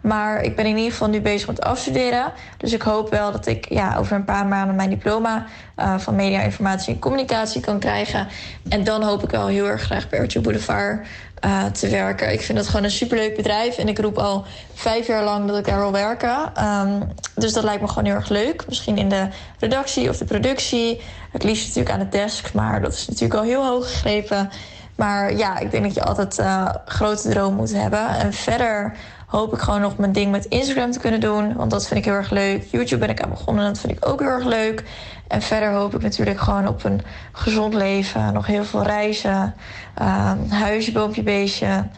[0.00, 2.32] Maar ik ben in ieder geval nu bezig met afstuderen.
[2.56, 5.46] Dus ik hoop wel dat ik ja, over een paar maanden mijn diploma
[5.76, 8.28] eh, van media, informatie en communicatie kan krijgen.
[8.68, 11.06] En dan hoop ik wel heel erg graag bij RTL Boulevard
[11.42, 12.32] eh, te werken.
[12.32, 13.78] Ik vind dat gewoon een superleuk bedrijf.
[13.78, 14.44] En ik roep al
[14.74, 16.54] vijf jaar lang dat ik daar wil werken.
[16.54, 17.00] Ehm,
[17.34, 18.64] dus dat lijkt me gewoon heel erg leuk.
[18.68, 19.28] Misschien in de
[19.58, 21.00] redactie of de productie.
[21.32, 22.52] Het liefst natuurlijk aan de desk.
[22.52, 24.50] Maar dat is natuurlijk al heel hoog gegrepen.
[24.94, 28.08] Maar ja, ik denk dat je altijd eh, grote droom moet hebben.
[28.08, 28.96] En verder
[29.32, 31.54] hoop ik gewoon nog mijn ding met Instagram te kunnen doen.
[31.54, 32.64] Want dat vind ik heel erg leuk.
[32.70, 33.64] YouTube ben ik aan begonnen.
[33.64, 34.84] Dat vind ik ook heel erg leuk.
[35.28, 37.00] En verder hoop ik natuurlijk gewoon op een
[37.32, 38.32] gezond leven.
[38.32, 39.54] Nog heel veel reizen.
[39.94, 41.88] Ehm, huisje, boompje, beestje.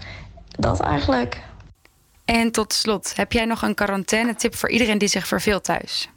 [0.48, 1.42] Dat eigenlijk.
[2.24, 6.08] En tot slot, heb jij nog een quarantaine-tip voor iedereen die zich verveelt thuis?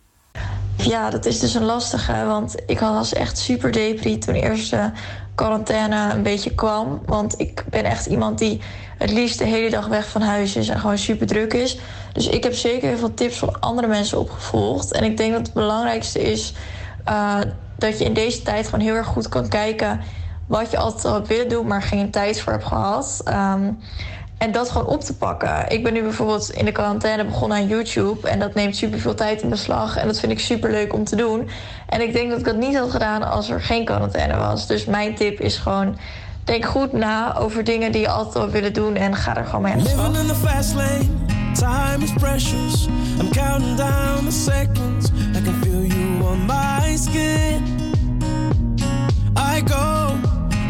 [0.77, 2.25] Ja, dat is dus een lastige.
[2.25, 4.91] Want ik was echt super depri toen de eerste
[5.35, 7.01] quarantaine een beetje kwam.
[7.05, 8.61] Want ik ben echt iemand die
[8.97, 11.79] het liefst de hele dag weg van huis is en gewoon super druk is.
[12.13, 14.91] Dus ik heb zeker heel veel tips van andere mensen opgevolgd.
[14.91, 16.53] En ik denk dat het belangrijkste is
[17.09, 17.39] uh,
[17.77, 20.01] dat je in deze tijd gewoon heel erg goed kan kijken
[20.47, 23.21] wat je altijd al hebt willen doen, maar geen tijd voor hebt gehad.
[23.27, 23.79] Um,
[24.37, 25.69] en dat gewoon op te pakken.
[25.69, 28.27] Ik ben nu bijvoorbeeld in de quarantaine begonnen aan YouTube.
[28.27, 29.97] En dat neemt super veel tijd in beslag.
[29.97, 31.49] En dat vind ik super leuk om te doen.
[31.89, 34.67] En ik denk dat ik dat niet had gedaan als er geen quarantaine was.
[34.67, 35.97] Dus mijn tip is gewoon.
[36.43, 38.95] Denk goed na over dingen die je altijd al willen doen.
[38.95, 40.07] En ga er gewoon mee aan de slag.
[40.07, 41.05] Living in the fast lane,
[41.53, 42.87] time is precious.
[43.19, 45.09] I'm counting down the seconds.
[45.35, 47.63] I can feel you on my skin.
[49.35, 49.96] I go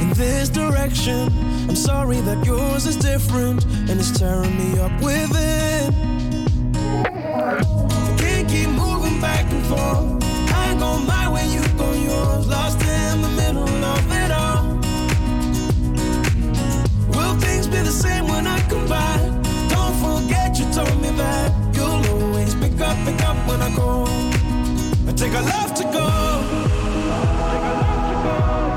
[0.07, 1.29] in this direction.
[1.69, 5.93] I'm sorry that yours is different and it's tearing me up within.
[8.17, 10.23] Can't keep moving back and forth.
[10.53, 12.47] I go my way, you go yours.
[12.47, 14.63] Lost in the middle of it all.
[17.15, 19.21] Will things be the same when I come back?
[19.69, 24.05] Don't forget you told me that you'll always pick up, pick up when I go.
[25.07, 26.07] I take a love to go.
[27.07, 28.77] 'Cause everywhere I go.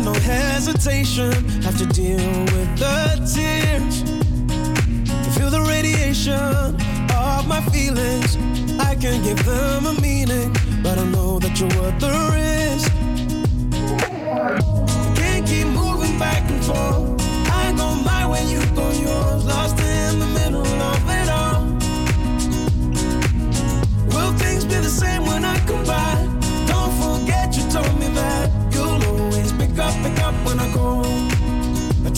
[0.00, 1.32] I no hesitation.
[1.60, 4.02] Have to deal with the tears.
[5.36, 6.32] Feel the radiation
[7.14, 8.36] of my feelings.
[8.80, 12.90] I can give them a meaning, but I know that you're worth the risk.
[15.16, 17.20] Can't keep moving back and forth.
[17.50, 19.44] I go my way, you go yours.
[19.44, 21.64] Lost in the middle of it all.
[24.06, 25.89] Will things be the same when I come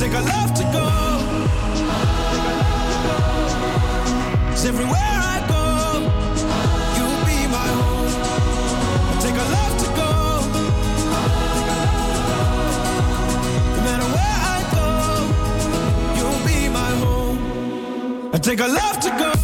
[0.02, 0.86] take a love to go.
[4.50, 5.64] 'Cause everywhere I go,
[6.96, 8.12] you'll be my home.
[9.24, 10.10] Take a love to go.
[13.74, 14.88] No matter where I go,
[16.16, 17.38] you'll be my home.
[18.34, 19.41] I take a love to go.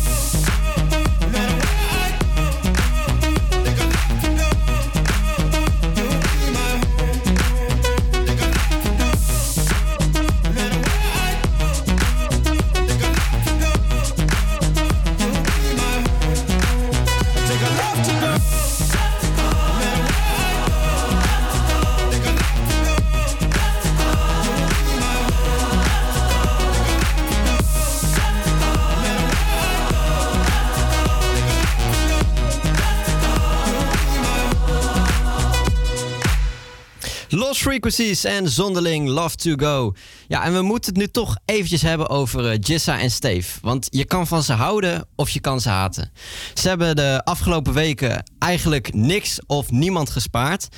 [37.30, 39.92] Lost Frequencies en Zonderling Love to Go.
[40.28, 43.58] Ja, en we moeten het nu toch eventjes hebben over eh, Jissa en Steve.
[43.62, 46.12] Want je kan van ze houden of je kan ze haten.
[46.54, 50.68] Ze hebben de afgelopen weken eigenlijk niks of niemand gespaard.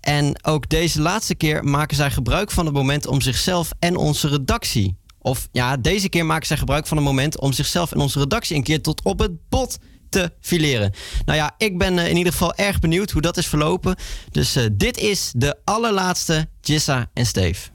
[0.00, 4.28] En ook deze laatste keer maken zij gebruik van het moment om zichzelf en onze
[4.28, 4.96] redactie.
[5.18, 8.56] Of ja, deze keer maken zij gebruik van het moment om zichzelf en onze redactie
[8.56, 9.78] een keer tot op het bot
[10.10, 10.92] te fileren.
[11.24, 13.96] Nou ja, ik ben eh, in ieder geval erg benieuwd hoe dat is verlopen.
[14.30, 17.68] Dus eh, dit is de allerlaatste Jissa en Steve.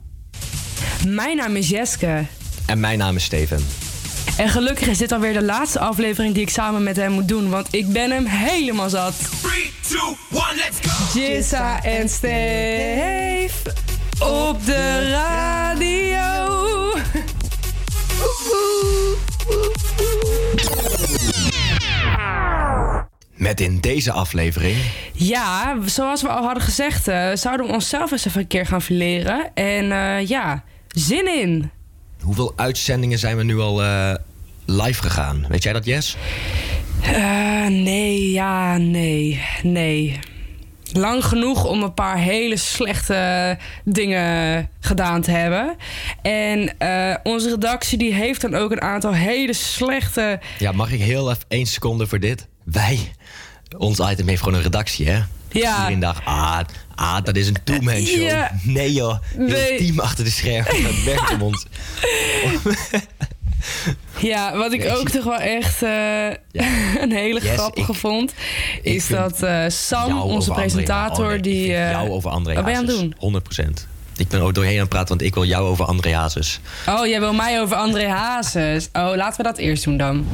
[1.06, 2.26] Mijn naam is Jeske.
[2.66, 3.66] En mijn naam is Steven.
[4.36, 7.50] En gelukkig is dit alweer de laatste aflevering die ik samen met hem moet doen,
[7.50, 9.14] want ik ben hem helemaal zat.
[9.42, 10.16] 3, 2, 1,
[10.56, 11.18] let's go!
[11.18, 13.72] Jissa en Steve
[14.18, 16.46] op de radio.
[23.36, 24.76] Met in deze aflevering.
[25.12, 28.82] Ja, zoals we al hadden gezegd, eh, zouden we onszelf eens even een keer gaan
[28.82, 29.50] fileren.
[29.54, 31.70] En eh, ja, zin in.
[32.20, 34.14] Hoeveel uitzendingen zijn we nu al eh,
[34.64, 35.46] live gegaan?
[35.48, 36.16] Weet jij dat, Jess?
[37.68, 40.18] Nee, ja, nee, nee.
[40.92, 45.76] Lang genoeg om een paar hele slechte dingen gedaan te hebben.
[46.22, 46.76] En
[47.22, 50.40] onze redactie die heeft dan ook een aantal hele slechte...
[50.58, 52.48] Ja, mag ik heel even één seconde voor dit?
[52.72, 53.12] Wij,
[53.78, 55.20] ons item heeft gewoon een redactie, hè?
[55.50, 55.74] Ja.
[55.76, 56.58] Iedereen dacht, ah,
[56.94, 58.22] ah dat is een two-man show.
[58.22, 58.50] Ja.
[58.62, 59.78] Nee joh, Nee.
[59.78, 60.82] team achter de schermen.
[60.82, 61.66] Dat werkt om ons.
[64.18, 66.26] Ja, wat ik Nee, ook toch wel echt eh,
[67.02, 68.32] een hele Yes, grappige ik- vond...
[68.82, 71.74] is dat eh, Sam, onze presentator, oh nee, die...
[71.74, 73.14] eh, jou over André wat ben je aan het doen?
[73.18, 73.86] 100 procent.
[74.18, 76.60] Ik ben er ook doorheen aan het praten, want ik wil jou over André Hazes.
[76.88, 78.88] Oh, jij wil mij over André Hazes.
[78.92, 80.26] Oh, laten we dat eerst doen dan.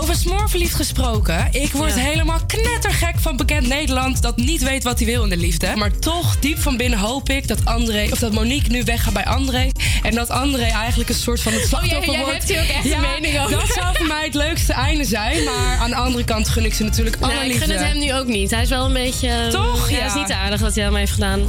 [0.00, 1.48] Over smoorverliefd gesproken.
[1.50, 5.36] Ik word helemaal knettergek van bekend Nederland dat niet weet wat hij wil in de
[5.36, 5.72] liefde.
[5.76, 9.24] Maar toch, diep van binnen hoop ik dat André, of dat Monique nu weggaat bij
[9.24, 9.70] André.
[10.02, 12.32] En dat André eigenlijk een soort van het slachtoffer Oh, jij wordt.
[12.32, 13.50] hebt hier ook echt een mening over.
[13.58, 15.44] Dat zou voor mij het leukste einde zijn.
[15.44, 17.64] Maar aan de andere kant gun ik ze natuurlijk alle Nou, ik liefde.
[17.66, 18.50] gun het hem nu ook niet.
[18.50, 19.48] Hij is wel een beetje...
[19.50, 19.90] Toch?
[19.90, 20.02] Ja, Ja.
[20.02, 21.40] het is niet aardig wat hij aan mij heeft gedaan.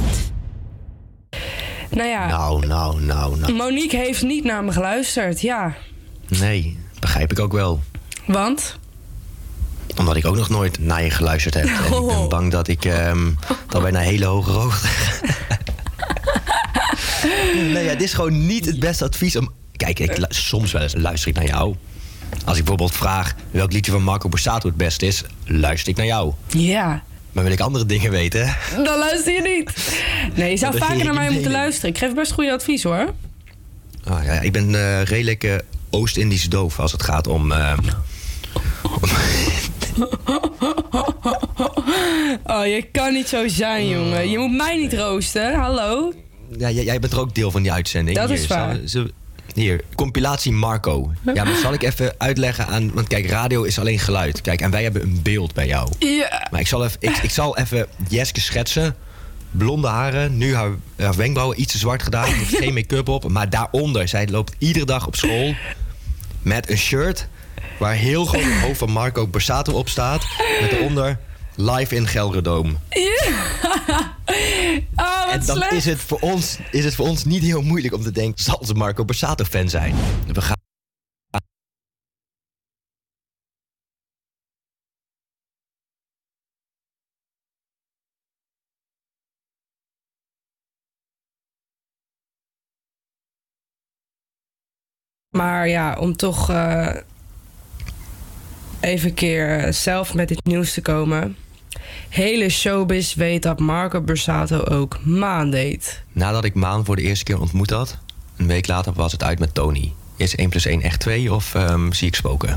[1.90, 3.52] Nou ja, Nou, nou, nou, nou.
[3.52, 5.40] Monique heeft niet naar me geluisterd.
[5.40, 5.74] Ja,
[6.28, 7.82] Nee, begrijp ik ook wel.
[8.26, 8.78] want...
[9.96, 11.64] Omdat ik ook nog nooit naar je geluisterd heb.
[11.64, 12.06] En ik Oh.
[12.18, 13.30] ben bang dat ik ehm
[13.68, 14.88] dan bij een hele hoge hoogte.
[17.72, 19.50] nee, ja, dit is gewoon niet het beste advies om.
[19.76, 21.74] Kijk, ik, soms wel eens luister ik naar jou.
[22.30, 26.06] Als ik bijvoorbeeld vraag welk liedje van Marco Borsato het beste is, luister ik naar
[26.06, 26.32] jou.
[26.48, 27.02] Ja,
[27.32, 28.56] Maar wil ik andere dingen weten?
[28.84, 29.94] dan luister je niet.
[30.34, 31.90] Nee, je zou Dat vaker naar mij moeten luisteren.
[31.90, 33.14] Ik geef best goede advies hoor.
[34.04, 35.54] Ah, ja, ik ben eh, redelijk eh,
[35.90, 37.52] Oost-Indisch doof als het gaat om.
[37.52, 37.78] ehm,
[42.44, 44.30] Oh, je kan niet zo zijn, jongen.
[44.30, 45.54] Je moet mij niet roosten.
[45.54, 46.12] Hallo?
[46.58, 48.16] ja, jij, jij bent er ook deel van die uitzending.
[48.16, 48.78] Dat is Hier, waar.
[49.54, 51.12] Hier, compilatie Marco.
[51.34, 52.92] Ja, maar zal ik even uitleggen aan...
[52.92, 54.40] Want kijk, radio is alleen geluid.
[54.40, 55.90] Kijk, en wij hebben een beeld bij jou.
[55.98, 56.48] Ja.
[56.50, 58.96] Maar ik zal even, ik, ik zal even Jeske schetsen.
[59.50, 62.24] Blonde haren, nu haar, haar wenkbrauwen iets te zwart gedaan.
[62.24, 63.28] Heeft geen make-up op.
[63.28, 65.54] Maar daaronder, zij loopt iedere dag op school...
[66.42, 67.28] met een shirt
[67.78, 70.26] waar heel groot het hoofd van Marco Borsato op staat.
[70.60, 71.18] Met eronder
[71.60, 72.74] live in Gelredome.
[74.96, 75.72] Oh, wat En dan slecht.
[75.72, 78.44] is het, voor ons, is het voor ons niet heel moeilijk om te denken...
[78.44, 79.94] zal ze Marco Borsato fan zijn?
[80.26, 80.56] We gaan...
[95.36, 96.96] Maar ja, om toch eh,
[98.80, 101.36] even een keer eh, zelf met dit nieuws te komen.
[102.08, 106.02] Hele showbiz weet dat Marco Borsato ook maan deed.
[106.12, 107.98] Nadat ik Maan voor de eerste keer ontmoet had...
[108.36, 109.92] een week later was het uit met Tony.
[110.16, 112.56] Is 1 plus 1 echt 2 of ehm, zie ik spoken?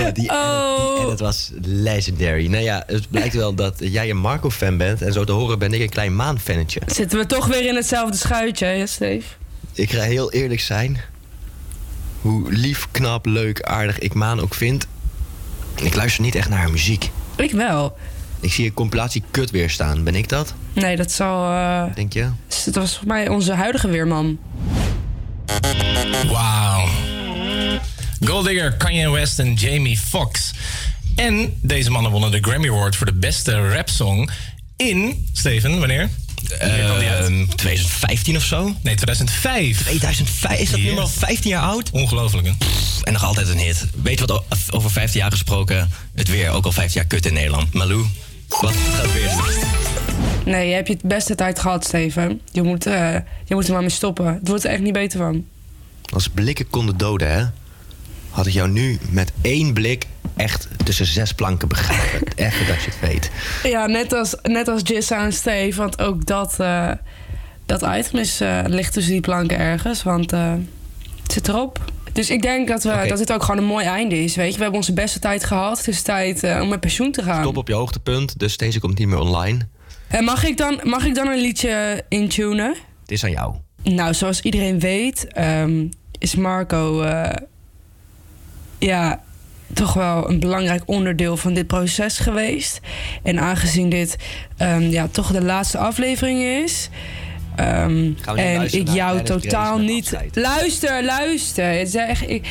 [0.00, 0.74] Ja, die, Oh.
[0.78, 2.46] edit, die edit was legendary.
[2.46, 5.02] Nou ja, het blijkt wel dat jij een Marco-fan bent...
[5.02, 6.80] en zo te horen ben ik een klein Maan-fannetje.
[6.86, 9.26] Zitten we toch weer in hetzelfde schuitje, hè, Steve?
[9.72, 11.00] Ik ga heel eerlijk zijn.
[12.20, 14.86] Hoe lief, knap, leuk, aardig ik Maan ook vind...
[15.74, 17.10] ik luister niet echt naar haar muziek.
[17.36, 17.96] Ik wel.
[18.40, 20.04] Ik zie een compilatie kut weer staan.
[20.04, 20.54] Ben ik dat?
[20.72, 21.44] Nee, dat zal.
[21.50, 22.28] eh, Denk je?
[22.64, 24.38] dat was voor mij onze huidige weerman.
[26.30, 26.88] Wauw.
[28.24, 30.52] Golddigger, Kanye West en Jamie Foxx.
[31.16, 34.30] En deze mannen wonnen de Grammy Award voor de beste rapsong
[34.76, 35.28] in...
[35.32, 36.08] Steven, wanneer?
[36.58, 37.56] Wanneer kwam die uit?
[37.56, 38.64] 2015 of zo?
[38.82, 39.82] Nee, 2005.
[39.82, 40.58] 2005?
[40.60, 40.86] Is dat Yes.
[40.86, 41.90] nummer al 15 jaar oud?
[41.90, 42.52] Ongelooflijk, hè?
[43.02, 43.86] En nog altijd een hit.
[44.02, 45.90] Weet je wat over 15 jaar gesproken?
[46.14, 47.72] Het weer ook al 15 jaar kut in Nederland.
[47.72, 48.04] Malou,
[48.48, 49.30] wat gaat weer?
[50.44, 52.40] Nee, je hebt je het beste tijd gehad, Steven.
[52.52, 53.14] Je moet, eh,
[53.44, 54.26] je moet er maar mee stoppen.
[54.26, 55.44] Het wordt er echt niet beter van.
[56.12, 57.44] Als blikken konden doden, hè?
[58.34, 60.06] Had ik jou nu met één blik
[60.36, 62.36] echt tussen zes planken begrepen.
[62.46, 63.30] echt dat je het weet.
[63.62, 65.78] Ja, net als, net als Jissa en Steve.
[65.78, 66.90] Want ook dat, eh,
[67.66, 70.02] dat item is, eh, ligt tussen die planken ergens.
[70.02, 70.52] Want eh,
[71.22, 71.92] het zit erop.
[72.12, 74.36] Dus ik denk dat, we, dat dit ook gewoon een mooi einde is.
[74.36, 74.56] Weet je?
[74.56, 75.78] We hebben onze beste tijd gehad.
[75.78, 77.42] Het is tijd om met pensioen te gaan.
[77.42, 79.68] Stop op je hoogtepunt, dus deze komt niet meer online.
[80.08, 82.76] En mag ik, dan, mag ik dan een liedje intunen?
[83.00, 83.54] Het is aan jou.
[83.82, 85.86] Nou, zoals iedereen weet, ehm,
[86.18, 87.02] is Marco
[88.78, 89.20] ja,
[89.72, 92.80] toch wel een belangrijk onderdeel van dit proces geweest.
[93.22, 94.16] En aangezien dit
[94.56, 96.88] ehm, ja, toch de laatste aflevering is.
[97.56, 100.16] niet en ik jou totaal niet.
[100.32, 101.64] Luister, luister.
[101.68, 102.46] Het is echt- ik,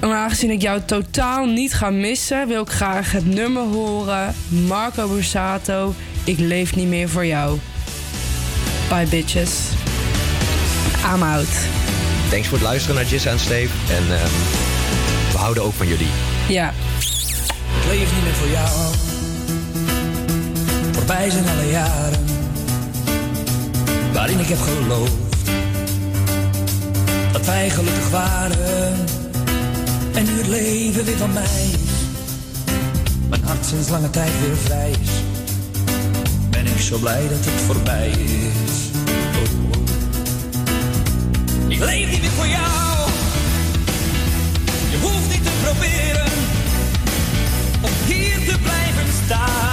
[0.00, 4.34] maar aangezien ik jou totaal niet ga missen, wil ik graag het nummer horen.
[4.48, 5.94] Marco Borsato,
[6.24, 7.58] ik leef niet meer voor jou.
[8.88, 9.50] Bye bitches.
[11.14, 11.48] I'm out.
[12.30, 13.72] Thanks voor het luisteren naar Jissa en Steve.
[13.94, 14.30] En ehm,
[15.42, 16.10] houden ook van jullie.
[16.48, 16.72] Ja.
[17.80, 18.68] Ik leef niet meer voor jou.
[20.92, 22.24] Voorbij zijn alle jaren
[24.12, 25.12] waarin ik heb geloofd
[27.32, 28.94] dat wij gelukkig waren.
[30.14, 31.90] En nu het leven weer van mij is.
[33.28, 35.10] Mijn hart sinds lange tijd weer vrij is.
[36.50, 38.90] Ben ik zo blij dat het voorbij is.
[39.08, 39.82] Oh, oh.
[41.68, 42.91] Ik leef niet meer voor jou.
[45.02, 46.32] Hoeft niet te proberen
[47.82, 49.71] om hier te blijven staan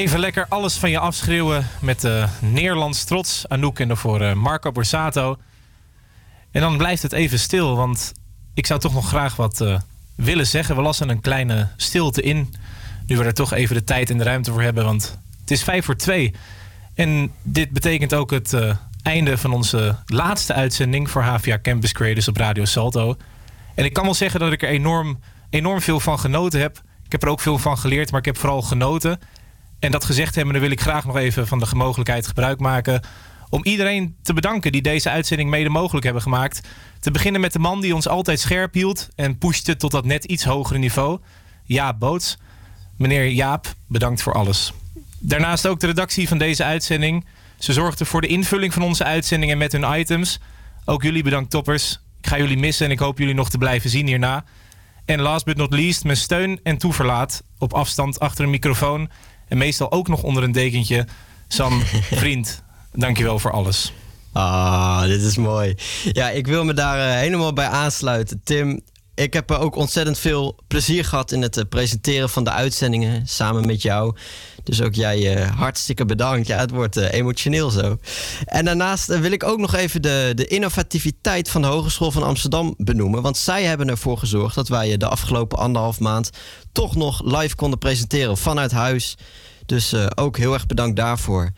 [0.00, 3.48] even lekker alles van je afschreeuwen met de Nederlands trots.
[3.48, 5.36] Anouk en daarvoor eh, Marco Borsato.
[6.50, 8.12] En dan blijft het even stil, want
[8.54, 9.80] ik zou toch nog graag wat eh,
[10.14, 10.76] willen zeggen.
[10.76, 12.54] We lassen een kleine stilte in.
[13.06, 14.84] Nu we er toch even de tijd en de ruimte voor hebben.
[14.84, 16.34] Want het is vijf voor twee.
[16.94, 22.28] En dit betekent ook het eh, einde van onze laatste uitzending voor HVA Campus Creators
[22.28, 23.16] op Radio Salto.
[23.74, 25.20] En ik kan wel zeggen dat ik er enorm,
[25.50, 26.82] enorm veel van genoten heb.
[27.04, 29.18] Ik heb er ook veel van geleerd, maar ik heb vooral genoten.
[29.80, 33.02] En dat gezegd hebben, dan wil ik graag nog even van de mogelijkheid gebruik maken.
[33.48, 36.60] Om iedereen te bedanken die deze uitzending mede mogelijk hebben gemaakt.
[37.00, 40.24] Te beginnen met de man die ons altijd scherp hield en pushte tot dat net
[40.24, 41.20] iets hogere niveau.
[41.64, 42.38] Jaap Boots.
[42.96, 44.72] Meneer Jaap, bedankt voor alles.
[45.18, 47.26] Daarnaast ook de redactie van deze uitzending.
[47.58, 50.40] Ze zorgden voor de invulling van onze uitzendingen met hun items.
[50.84, 52.00] Ook jullie bedankt toppers.
[52.20, 54.44] Ik ga jullie missen en ik hoop jullie nog te blijven zien hierna.
[55.04, 57.42] En last but not least, mijn steun en toeverlaat.
[57.58, 59.10] Op afstand achter een microfoon.
[59.50, 61.06] En meestal ook nog onder een dekentje.
[61.48, 61.80] Sam,
[62.22, 62.62] vriend,
[62.92, 63.92] dankjewel voor alles.
[64.32, 65.74] Ah, dit is mooi.
[66.12, 68.40] Ja, ik wil me daar eh, helemaal bij aansluiten.
[68.44, 68.80] Tim,
[69.22, 73.26] ik heb er ook ontzettend veel plezier gehad in het eh, presenteren van de uitzendingen
[73.26, 74.14] samen met jou.
[74.64, 76.46] Dus ook jij eh, hartstikke bedankt.
[76.46, 77.98] Ja, het wordt eh, emotioneel zo.
[78.44, 82.22] En daarnaast eh, wil ik ook nog even de, de innovativiteit van de Hogeschool van
[82.22, 83.22] Amsterdam benoemen.
[83.22, 86.30] Want zij hebben ervoor gezorgd dat wij eh, de afgelopen anderhalf maand
[86.72, 89.16] toch nog live konden presenteren vanuit huis.
[89.66, 91.50] Dus eh, ook heel erg bedankt daarvoor.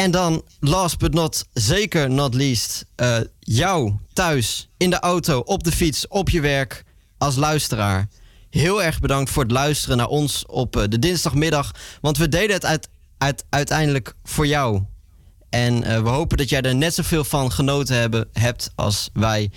[0.00, 5.64] En dan, last but not, zeker not least, eh, jou thuis, in de auto, op
[5.64, 6.84] de fiets, op je werk,
[7.18, 8.08] als luisteraar.
[8.50, 11.70] Heel erg bedankt voor het luisteren naar ons op eh, de dinsdagmiddag.
[12.00, 14.82] Want we deden het uit, uit, uiteindelijk voor jou.
[15.50, 19.50] En eh, we hopen dat jij er net zoveel van genoten hebben, hebt als wij.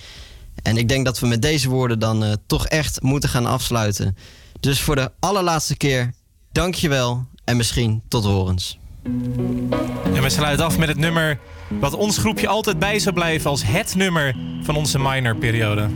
[0.64, 4.18] En ik denk dat we met deze woorden dan toch echt moeten gaan afsluiten.
[4.60, 6.14] Dus voor de allerlaatste keer,
[6.52, 8.82] dankjewel en misschien tot horens.
[9.04, 11.40] En we sluiten af met het nummer
[11.80, 15.88] wat ons groepje altijd bij zou blijven als het nummer van onze minor-periode.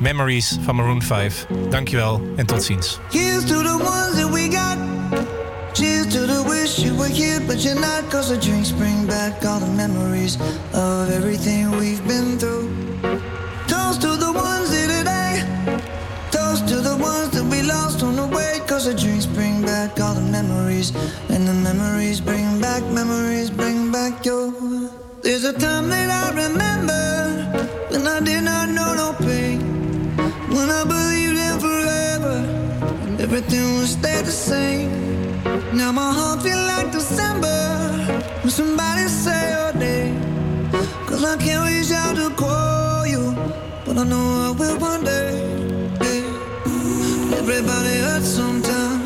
[0.00, 1.46] Memories van Maroon 5.
[1.70, 2.98] Dankjewel en tot ziens.
[3.10, 4.76] Here's to the ones that we got.
[5.72, 8.10] Cheers to the wish you were here, but you're not.
[8.10, 10.36] Cause the drinks bring back all the memories
[10.72, 12.68] of everything we've been through.
[13.66, 15.44] Toast to the ones here today.
[16.30, 18.60] Toast to the ones that we lost on the way.
[18.66, 19.26] Cause the drinks
[19.86, 20.90] back all the memories.
[21.28, 24.52] And the memories bring back, memories bring back your.
[25.22, 27.04] There's a time that I remember
[27.90, 29.60] when I did not know no pain.
[30.54, 32.36] When I believed in forever,
[33.04, 34.90] and everything would stay the same.
[35.76, 37.58] Now my heart feel like December
[38.42, 40.16] when somebody say your name.
[41.06, 43.34] Cause I can't reach out to call you,
[43.84, 45.46] but I know I will one day.
[47.40, 49.05] Everybody hurts sometimes,